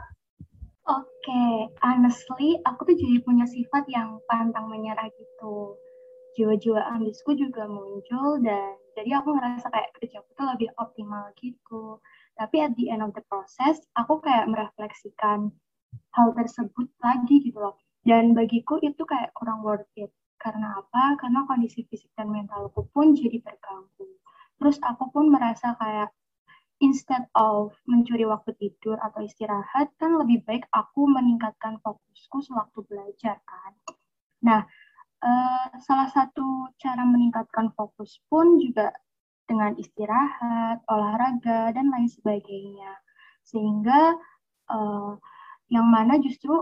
Oke, 0.89 1.05
okay. 1.21 1.69
honestly, 1.85 2.57
aku 2.65 2.89
tuh 2.89 2.97
jadi 2.97 3.21
punya 3.21 3.45
sifat 3.45 3.85
yang 3.85 4.17
pantang 4.25 4.65
menyerah 4.65 5.05
gitu. 5.13 5.77
Jiwa-jiwa 6.33 6.81
ambisku 6.97 7.37
juga 7.37 7.69
muncul 7.69 8.41
dan 8.41 8.81
jadi 8.97 9.21
aku 9.21 9.35
ngerasa 9.35 9.67
kayak 9.69 9.93
kerjaku 9.99 10.29
tuh 10.33 10.47
lebih 10.47 10.69
optimal 10.81 11.29
gitu 11.37 12.01
tapi 12.41 12.65
at 12.65 12.73
the 12.73 12.89
end 12.89 13.05
of 13.05 13.13
the 13.13 13.21
process 13.29 13.77
aku 13.93 14.17
kayak 14.25 14.49
merefleksikan 14.49 15.53
hal 16.17 16.33
tersebut 16.33 16.89
lagi 17.05 17.45
gitu 17.45 17.61
loh. 17.61 17.77
Dan 18.01 18.33
bagiku 18.33 18.81
itu 18.81 19.05
kayak 19.05 19.29
kurang 19.37 19.61
worth 19.61 19.85
it. 19.93 20.09
Karena 20.41 20.81
apa? 20.81 21.21
Karena 21.21 21.45
kondisi 21.45 21.85
fisik 21.85 22.09
dan 22.17 22.33
mentalku 22.33 22.89
pun 22.89 23.13
jadi 23.13 23.37
terganggu. 23.45 24.09
Terus 24.57 24.81
aku 24.81 25.13
pun 25.13 25.29
merasa 25.29 25.77
kayak 25.77 26.09
instead 26.81 27.29
of 27.37 27.77
mencuri 27.85 28.25
waktu 28.25 28.57
tidur 28.57 28.97
atau 28.97 29.21
istirahat 29.21 29.93
kan 30.01 30.17
lebih 30.17 30.41
baik 30.49 30.65
aku 30.73 31.05
meningkatkan 31.05 31.77
fokusku 31.85 32.41
sewaktu 32.41 32.81
belajar 32.89 33.37
kan? 33.45 33.73
Nah 34.41 34.65
uh, 35.21 35.69
salah 35.85 36.09
satu 36.09 36.73
cara 36.81 37.05
meningkatkan 37.05 37.69
fokus 37.77 38.17
pun 38.25 38.57
juga 38.57 38.89
dengan 39.51 39.75
istirahat, 39.75 40.79
olahraga, 40.87 41.75
dan 41.75 41.91
lain 41.91 42.07
sebagainya. 42.07 42.95
Sehingga 43.43 44.15
uh, 44.71 45.19
yang 45.67 45.91
mana 45.91 46.15
justru 46.23 46.55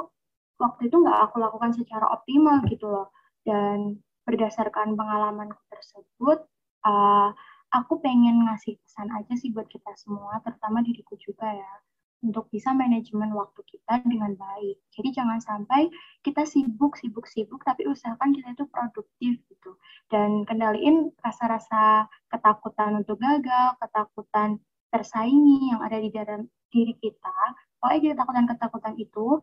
waktu 0.57 0.89
itu 0.89 0.97
nggak 0.97 1.29
aku 1.29 1.37
lakukan 1.37 1.77
secara 1.77 2.09
optimal 2.09 2.65
gitu 2.65 2.89
loh. 2.89 3.13
Dan 3.45 4.01
berdasarkan 4.25 4.97
pengalamanku 4.97 5.61
tersebut, 5.69 6.49
uh, 6.89 7.29
aku 7.69 8.01
pengen 8.01 8.49
ngasih 8.49 8.81
pesan 8.81 9.13
aja 9.13 9.33
sih 9.37 9.53
buat 9.53 9.69
kita 9.69 9.93
semua, 9.93 10.41
terutama 10.41 10.81
diriku 10.81 11.13
juga 11.21 11.45
ya 11.53 11.71
untuk 12.19 12.51
bisa 12.51 12.75
manajemen 12.75 13.31
waktu 13.31 13.63
kita 13.63 14.03
dengan 14.03 14.35
baik. 14.35 14.75
Jadi 14.91 15.09
jangan 15.15 15.39
sampai 15.39 15.87
kita 16.19 16.43
sibuk, 16.43 16.99
sibuk, 16.99 17.23
sibuk, 17.25 17.63
tapi 17.63 17.87
usahakan 17.87 18.35
kita 18.35 18.51
itu 18.51 18.65
produktif 18.67 19.39
gitu. 19.47 19.71
Dan 20.11 20.43
kendaliin 20.43 21.15
rasa-rasa 21.23 22.11
ketakutan 22.27 22.99
untuk 22.99 23.19
gagal, 23.23 23.79
ketakutan 23.79 24.59
tersaingi 24.91 25.71
yang 25.71 25.79
ada 25.79 25.97
di 26.01 26.09
dalam 26.11 26.51
diri 26.69 26.93
kita. 26.99 27.37
Pokoknya 27.79 28.19
ketakutan-ketakutan 28.19 28.95
itu 28.99 29.39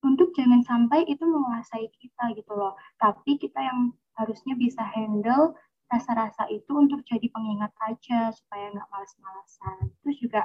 untuk 0.00 0.32
jangan 0.32 0.64
sampai 0.64 1.04
itu 1.04 1.26
menguasai 1.28 1.92
kita 1.92 2.32
gitu 2.32 2.52
loh. 2.56 2.72
Tapi 2.96 3.36
kita 3.36 3.60
yang 3.60 3.92
harusnya 4.16 4.56
bisa 4.56 4.80
handle 4.96 5.54
rasa-rasa 5.88 6.44
itu 6.52 6.68
untuk 6.76 7.00
jadi 7.04 7.28
pengingat 7.32 7.72
aja 7.84 8.32
supaya 8.32 8.72
nggak 8.72 8.88
malas-malasan. 8.92 9.92
Terus 10.04 10.16
juga 10.20 10.42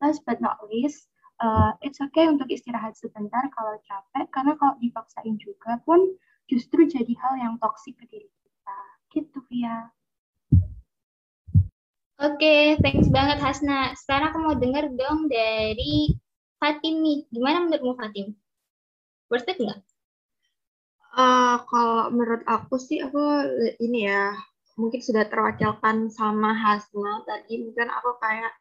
last 0.00 0.24
but 0.24 0.40
not 0.40 0.60
least, 0.68 1.08
uh, 1.40 1.76
it's 1.84 2.00
okay 2.00 2.28
untuk 2.28 2.48
istirahat 2.48 2.96
sebentar 2.96 3.46
kalau 3.52 3.76
capek, 3.84 4.26
karena 4.32 4.52
kalau 4.56 4.74
dipaksain 4.80 5.36
juga 5.40 5.80
pun 5.84 6.16
justru 6.48 6.88
jadi 6.88 7.12
hal 7.20 7.34
yang 7.38 7.54
toksik 7.60 7.96
ke 8.00 8.04
diri 8.08 8.28
kita. 8.28 8.78
Gitu, 9.12 9.40
ya. 9.62 9.92
Oke, 12.20 12.76
thanks 12.84 13.08
banget 13.08 13.40
Hasna. 13.40 13.96
Sekarang 13.96 14.28
aku 14.28 14.38
mau 14.44 14.52
denger 14.52 14.92
dong 14.92 15.24
dari 15.32 16.12
Fatim 16.60 17.00
nih. 17.00 17.24
Gimana 17.32 17.64
menurutmu 17.64 17.96
Fatim? 17.96 18.36
Worth 19.32 19.48
it 19.48 19.56
nggak? 19.56 19.80
Uh, 21.16 21.56
kalau 21.64 22.12
menurut 22.12 22.44
aku 22.44 22.76
sih, 22.76 23.00
aku 23.00 23.18
ini 23.80 24.04
ya, 24.04 24.36
mungkin 24.80 25.04
sudah 25.04 25.28
terwakilkan 25.28 26.08
sama 26.08 26.56
Hasna 26.56 27.22
tadi. 27.28 27.60
Mungkin 27.60 27.88
aku 27.92 28.10
kayak 28.16 28.52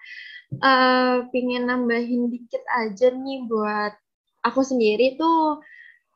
uh, 0.60 1.16
pingin 1.32 1.72
nambahin 1.72 2.28
dikit 2.28 2.62
aja 2.76 3.16
nih 3.16 3.48
buat 3.48 3.96
aku 4.44 4.62
sendiri 4.64 5.16
tuh 5.16 5.64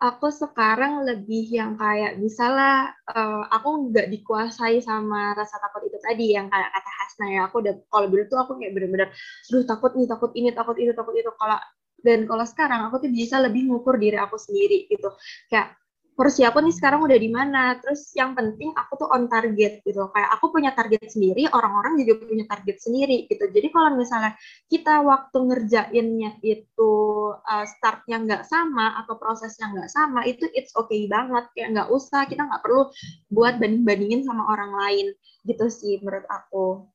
aku 0.04 0.28
sekarang 0.36 1.08
lebih 1.08 1.48
yang 1.48 1.80
kayak 1.80 2.20
misalnya 2.20 2.92
uh, 3.08 3.48
aku 3.56 3.88
nggak 3.88 4.12
dikuasai 4.12 4.84
sama 4.84 5.32
rasa 5.32 5.56
takut 5.64 5.88
itu 5.88 5.96
tadi 6.04 6.36
yang 6.36 6.52
kayak 6.52 6.70
kata 6.76 6.92
Hasna 7.00 7.26
ya 7.32 7.42
aku 7.48 7.64
udah 7.64 7.74
kalau 7.88 8.08
dulu 8.12 8.24
tuh 8.28 8.40
aku 8.44 8.52
kayak 8.60 8.76
bener-bener 8.76 9.10
aduh 9.48 9.64
takut 9.64 9.96
nih 9.96 10.08
takut 10.12 10.32
ini 10.36 10.50
takut 10.52 10.76
itu 10.76 10.92
takut 10.92 11.16
itu 11.16 11.32
kalau 11.40 11.56
dan 12.04 12.28
kalau 12.28 12.44
sekarang 12.44 12.84
aku 12.92 13.08
tuh 13.08 13.12
bisa 13.16 13.40
lebih 13.40 13.72
ngukur 13.72 13.96
diri 13.96 14.20
aku 14.20 14.36
sendiri 14.36 14.92
gitu 14.92 15.08
kayak 15.48 15.72
porsi 16.14 16.46
aku 16.46 16.62
nih 16.62 16.74
sekarang 16.74 17.02
udah 17.02 17.18
di 17.18 17.30
mana 17.30 17.78
terus 17.82 18.14
yang 18.14 18.38
penting 18.38 18.70
aku 18.78 19.02
tuh 19.02 19.10
on 19.10 19.26
target 19.26 19.82
gitu 19.82 20.10
kayak 20.14 20.30
aku 20.38 20.54
punya 20.54 20.72
target 20.78 21.10
sendiri 21.10 21.50
orang-orang 21.50 21.98
juga 22.06 22.26
punya 22.30 22.46
target 22.46 22.78
sendiri 22.78 23.26
gitu 23.26 23.50
jadi 23.50 23.68
kalau 23.74 23.98
misalnya 23.98 24.38
kita 24.70 25.02
waktu 25.02 25.38
ngerjainnya 25.38 26.32
itu 26.46 26.94
uh, 27.34 27.66
startnya 27.66 28.22
nggak 28.22 28.44
sama 28.46 29.02
atau 29.02 29.18
prosesnya 29.18 29.74
nggak 29.74 29.90
sama 29.90 30.22
itu 30.30 30.46
it's 30.54 30.72
okay 30.78 31.10
banget 31.10 31.50
kayak 31.58 31.74
nggak 31.74 31.90
usah 31.90 32.30
kita 32.30 32.46
nggak 32.46 32.62
perlu 32.62 32.94
buat 33.34 33.58
banding-bandingin 33.58 34.22
sama 34.22 34.48
orang 34.54 34.72
lain 34.74 35.08
gitu 35.50 35.66
sih 35.68 35.98
menurut 36.06 36.30
aku 36.30 36.88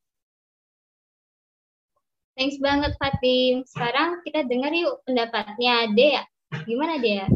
Thanks 2.38 2.54
banget 2.62 2.94
Fatim. 3.02 3.66
Sekarang 3.66 4.22
kita 4.22 4.46
dengar 4.46 4.70
yuk 4.70 5.02
pendapatnya 5.02 5.90
Dea. 5.90 6.22
Gimana 6.70 7.02
Dea? 7.02 7.26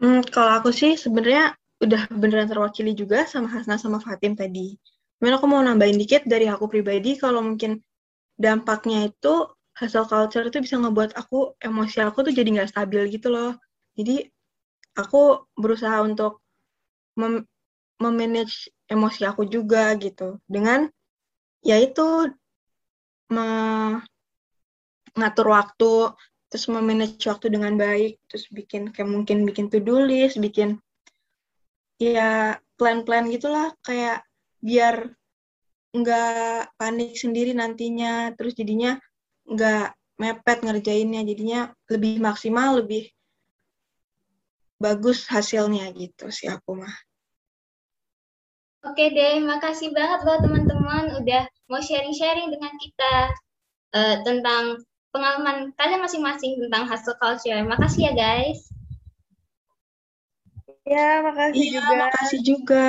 Hmm, 0.00 0.24
kalau 0.32 0.56
aku 0.56 0.72
sih 0.72 0.96
sebenarnya 0.96 1.52
udah 1.84 2.08
beneran 2.08 2.48
terwakili 2.48 2.96
juga 2.96 3.28
sama 3.28 3.52
Hasna 3.52 3.76
sama 3.76 4.00
Fatim 4.00 4.32
tadi. 4.32 4.80
Cuman 5.20 5.32
aku 5.36 5.46
mau 5.48 5.60
nambahin 5.60 6.00
dikit 6.00 6.24
dari 6.24 6.48
aku 6.48 6.72
pribadi 6.72 7.20
kalau 7.20 7.44
mungkin 7.44 7.84
dampaknya 8.40 9.12
itu 9.12 9.52
hustle 9.76 10.08
culture 10.08 10.48
itu 10.48 10.58
bisa 10.64 10.80
ngebuat 10.80 11.12
aku 11.16 11.52
emosi 11.60 12.00
aku 12.00 12.24
tuh 12.24 12.32
jadi 12.32 12.48
nggak 12.48 12.72
stabil 12.72 13.12
gitu 13.12 13.28
loh. 13.28 13.52
Jadi 13.96 14.24
aku 14.96 15.44
berusaha 15.60 16.00
untuk 16.00 16.40
mem 17.20 17.44
memanage 18.00 18.72
emosi 18.88 19.28
aku 19.28 19.44
juga 19.44 19.92
gitu 20.00 20.40
dengan 20.48 20.88
yaitu 21.60 22.32
mengatur 23.28 24.00
waktu 25.52 26.16
terus 26.50 26.66
memanage 26.66 27.22
waktu 27.30 27.54
dengan 27.54 27.78
baik, 27.78 28.18
terus 28.26 28.50
bikin 28.50 28.90
kayak 28.90 29.06
mungkin 29.06 29.46
bikin 29.46 29.70
to-do 29.70 30.02
list, 30.02 30.42
bikin 30.42 30.82
ya 31.96 32.58
plan-plan 32.74 33.30
gitulah. 33.30 33.70
Kayak 33.86 34.26
biar 34.58 35.14
nggak 35.94 36.74
panik 36.74 37.14
sendiri 37.14 37.54
nantinya, 37.54 38.34
terus 38.34 38.58
jadinya 38.58 38.98
nggak 39.46 39.94
mepet 40.18 40.58
ngerjainnya, 40.66 41.22
jadinya 41.22 41.60
lebih 41.86 42.18
maksimal, 42.18 42.82
lebih 42.82 43.08
bagus 44.80 45.30
hasilnya 45.30 45.86
gitu 45.94 46.34
sih 46.34 46.50
aku 46.50 46.82
mah. 46.82 46.96
Oke 48.80 49.12
deh, 49.12 49.44
makasih 49.44 49.92
banget 49.92 50.24
loh 50.24 50.40
teman-teman 50.40 51.20
udah 51.20 51.44
mau 51.68 51.84
sharing-sharing 51.84 52.48
dengan 52.48 52.72
kita 52.80 53.14
uh, 53.92 54.16
tentang 54.24 54.80
pengalaman 55.10 55.74
kalian 55.74 56.02
masing-masing 56.02 56.58
tentang 56.66 56.86
hustle 56.86 57.18
culture. 57.18 57.58
Makasih 57.66 58.10
ya 58.10 58.12
guys. 58.14 58.70
Ya, 60.86 61.22
makasih 61.22 61.60
iya, 61.60 61.72
juga. 61.78 61.94
makasih 62.00 62.40
juga. 62.42 62.88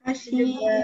Makasih. 0.00 0.32
Juga. 0.36 0.78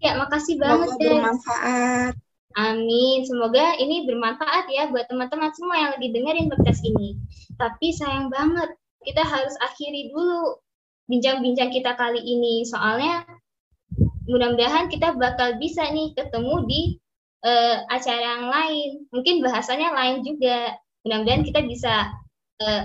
Ya, 0.00 0.12
makasih 0.16 0.54
banget 0.56 0.88
Semoga 0.96 1.04
bermanfaat. 1.04 2.12
Amin. 2.58 3.18
Semoga 3.26 3.78
ini 3.78 4.06
bermanfaat 4.06 4.66
ya 4.70 4.90
buat 4.90 5.06
teman-teman 5.06 5.50
semua 5.54 5.76
yang 5.78 5.90
lagi 5.94 6.08
dengerin 6.10 6.50
podcast 6.50 6.82
ini. 6.82 7.18
Tapi 7.54 7.94
sayang 7.94 8.26
banget, 8.32 8.74
kita 9.06 9.22
harus 9.22 9.54
akhiri 9.62 10.10
dulu 10.10 10.58
bincang-bincang 11.06 11.70
kita 11.70 11.94
kali 11.94 12.22
ini. 12.22 12.66
Soalnya 12.66 13.22
mudah-mudahan 14.30 14.86
kita 14.90 15.14
bakal 15.18 15.58
bisa 15.58 15.86
nih 15.90 16.14
ketemu 16.14 16.54
di 16.66 16.82
uh, 17.44 17.76
acara 17.88 18.40
yang 18.40 18.46
lain. 18.48 18.90
Mungkin 19.12 19.44
bahasanya 19.44 19.92
lain 19.92 20.22
juga. 20.24 20.76
Mudah-mudahan 21.04 21.44
kita 21.44 21.60
bisa 21.64 22.12
uh, 22.60 22.82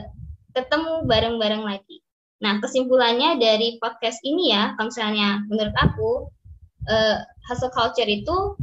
ketemu 0.56 1.04
bareng-bareng 1.04 1.64
lagi. 1.68 2.00
Nah, 2.40 2.60
kesimpulannya 2.64 3.40
dari 3.40 3.80
podcast 3.80 4.20
ini 4.24 4.52
ya, 4.56 4.76
kalau 4.76 4.92
misalnya 4.92 5.44
menurut 5.48 5.76
aku, 5.76 6.12
uh, 6.88 7.18
hustle 7.48 7.72
culture 7.72 8.08
itu 8.08 8.56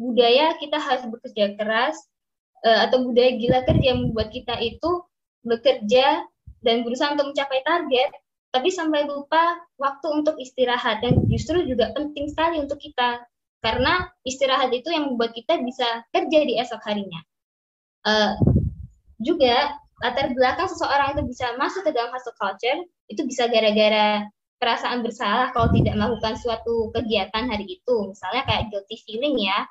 budaya 0.00 0.56
kita 0.60 0.80
harus 0.80 1.04
bekerja 1.08 1.56
keras, 1.56 1.96
uh, 2.64 2.88
atau 2.88 3.04
budaya 3.04 3.36
gila 3.36 3.64
kerja 3.68 3.96
yang 3.96 4.00
membuat 4.08 4.32
kita 4.32 4.56
itu 4.60 5.04
bekerja 5.44 6.24
dan 6.64 6.86
berusaha 6.86 7.12
untuk 7.12 7.32
mencapai 7.32 7.60
target, 7.64 8.10
tapi 8.52 8.68
sampai 8.68 9.08
lupa 9.08 9.60
waktu 9.80 10.06
untuk 10.12 10.36
istirahat, 10.36 11.00
dan 11.04 11.16
justru 11.28 11.64
juga 11.64 11.90
penting 11.96 12.28
sekali 12.28 12.60
untuk 12.60 12.80
kita 12.80 13.24
karena 13.62 14.10
istirahat 14.26 14.74
itu 14.74 14.90
yang 14.90 15.14
membuat 15.14 15.32
kita 15.32 15.62
bisa 15.62 15.86
kerja 16.10 16.38
di 16.42 16.58
esok 16.58 16.82
harinya. 16.82 17.22
Uh, 18.02 18.34
juga 19.22 19.78
latar 20.02 20.34
belakang 20.34 20.66
seseorang 20.66 21.14
itu 21.14 21.22
bisa 21.30 21.54
masuk 21.54 21.86
ke 21.86 21.94
dalam 21.94 22.10
hustle 22.10 22.34
culture 22.34 22.82
itu 23.06 23.22
bisa 23.22 23.46
gara-gara 23.46 24.26
perasaan 24.58 25.06
bersalah 25.06 25.54
kalau 25.54 25.70
tidak 25.74 25.94
melakukan 25.94 26.34
suatu 26.38 26.90
kegiatan 26.94 27.50
hari 27.50 27.66
itu, 27.66 27.96
misalnya 28.10 28.46
kayak 28.46 28.70
guilty 28.70 28.98
feeling 29.06 29.34
ya. 29.38 29.66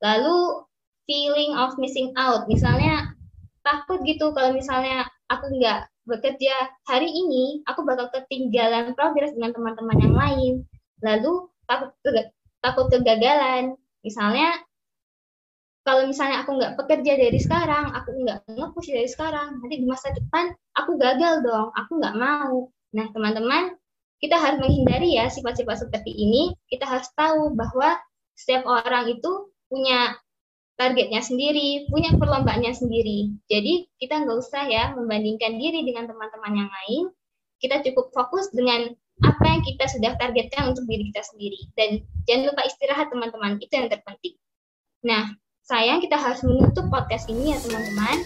Lalu 0.00 0.64
feeling 1.04 1.52
of 1.56 1.76
missing 1.76 2.12
out, 2.16 2.48
misalnya 2.48 3.12
takut 3.60 4.00
gitu 4.08 4.32
kalau 4.32 4.56
misalnya 4.56 5.04
aku 5.28 5.52
nggak 5.52 5.88
bekerja 6.08 6.52
hari 6.88 7.12
ini, 7.12 7.60
aku 7.68 7.84
bakal 7.84 8.08
ketinggalan 8.10 8.96
progres 8.96 9.36
dengan 9.36 9.52
teman-teman 9.52 9.98
yang 10.00 10.16
lain. 10.16 10.52
Lalu 11.04 11.52
takut 11.68 11.92
takut 12.62 12.88
kegagalan. 12.88 13.74
Misalnya, 14.06 14.56
kalau 15.82 16.06
misalnya 16.06 16.46
aku 16.46 16.56
nggak 16.56 16.78
bekerja 16.78 17.12
dari 17.18 17.38
sekarang, 17.42 17.90
aku 17.90 18.14
nggak 18.22 18.46
nge-push 18.46 18.94
dari 18.94 19.10
sekarang, 19.10 19.58
nanti 19.58 19.82
di 19.82 19.86
masa 19.86 20.14
depan 20.14 20.54
aku 20.78 20.94
gagal 20.94 21.42
dong, 21.42 21.74
aku 21.74 21.98
nggak 21.98 22.16
mau. 22.16 22.70
Nah, 22.94 23.06
teman-teman, 23.10 23.74
kita 24.22 24.38
harus 24.38 24.62
menghindari 24.62 25.18
ya 25.18 25.26
sifat-sifat 25.26 25.82
seperti 25.82 26.14
ini. 26.14 26.54
Kita 26.70 26.86
harus 26.86 27.10
tahu 27.18 27.58
bahwa 27.58 27.98
setiap 28.38 28.62
orang 28.62 29.10
itu 29.10 29.50
punya 29.66 30.14
targetnya 30.78 31.18
sendiri, 31.18 31.90
punya 31.90 32.14
perlombaannya 32.14 32.70
sendiri. 32.70 33.34
Jadi 33.50 33.90
kita 33.98 34.22
nggak 34.22 34.38
usah 34.38 34.70
ya 34.70 34.94
membandingkan 34.94 35.58
diri 35.58 35.82
dengan 35.82 36.06
teman-teman 36.06 36.52
yang 36.54 36.70
lain. 36.70 37.04
Kita 37.58 37.82
cukup 37.82 38.14
fokus 38.14 38.50
dengan 38.54 38.94
apa 39.22 39.44
yang 39.46 39.62
kita 39.62 39.84
sudah 39.90 40.12
targetkan 40.18 40.74
untuk 40.74 40.84
diri 40.90 41.10
kita 41.14 41.22
sendiri. 41.24 41.60
Dan 41.78 42.02
jangan 42.26 42.52
lupa 42.52 42.62
istirahat 42.66 43.06
teman-teman, 43.10 43.58
itu 43.62 43.72
yang 43.72 43.88
terpenting. 43.88 44.34
Nah, 45.02 45.34
sayang 45.66 46.02
kita 46.02 46.18
harus 46.18 46.42
menutup 46.42 46.86
podcast 46.90 47.30
ini 47.30 47.54
ya 47.54 47.58
teman-teman. 47.62 48.18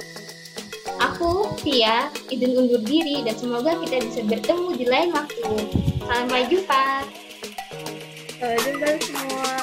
Aku, 0.96 1.52
Tia, 1.60 2.08
izin 2.32 2.56
undur 2.56 2.80
diri 2.80 3.20
dan 3.20 3.36
semoga 3.36 3.76
kita 3.84 4.00
bisa 4.00 4.20
bertemu 4.24 4.68
di 4.76 4.84
lain 4.88 5.08
waktu. 5.12 5.52
Sampai 6.08 6.48
jumpa. 6.48 7.04
Sampai 8.40 8.58
jumpa 8.64 8.88
semua. 9.04 9.56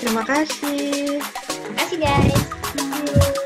Terima 0.00 0.22
kasih. 0.24 1.20
Terima 1.20 1.74
kasih 1.76 1.96
guys. 2.00 3.45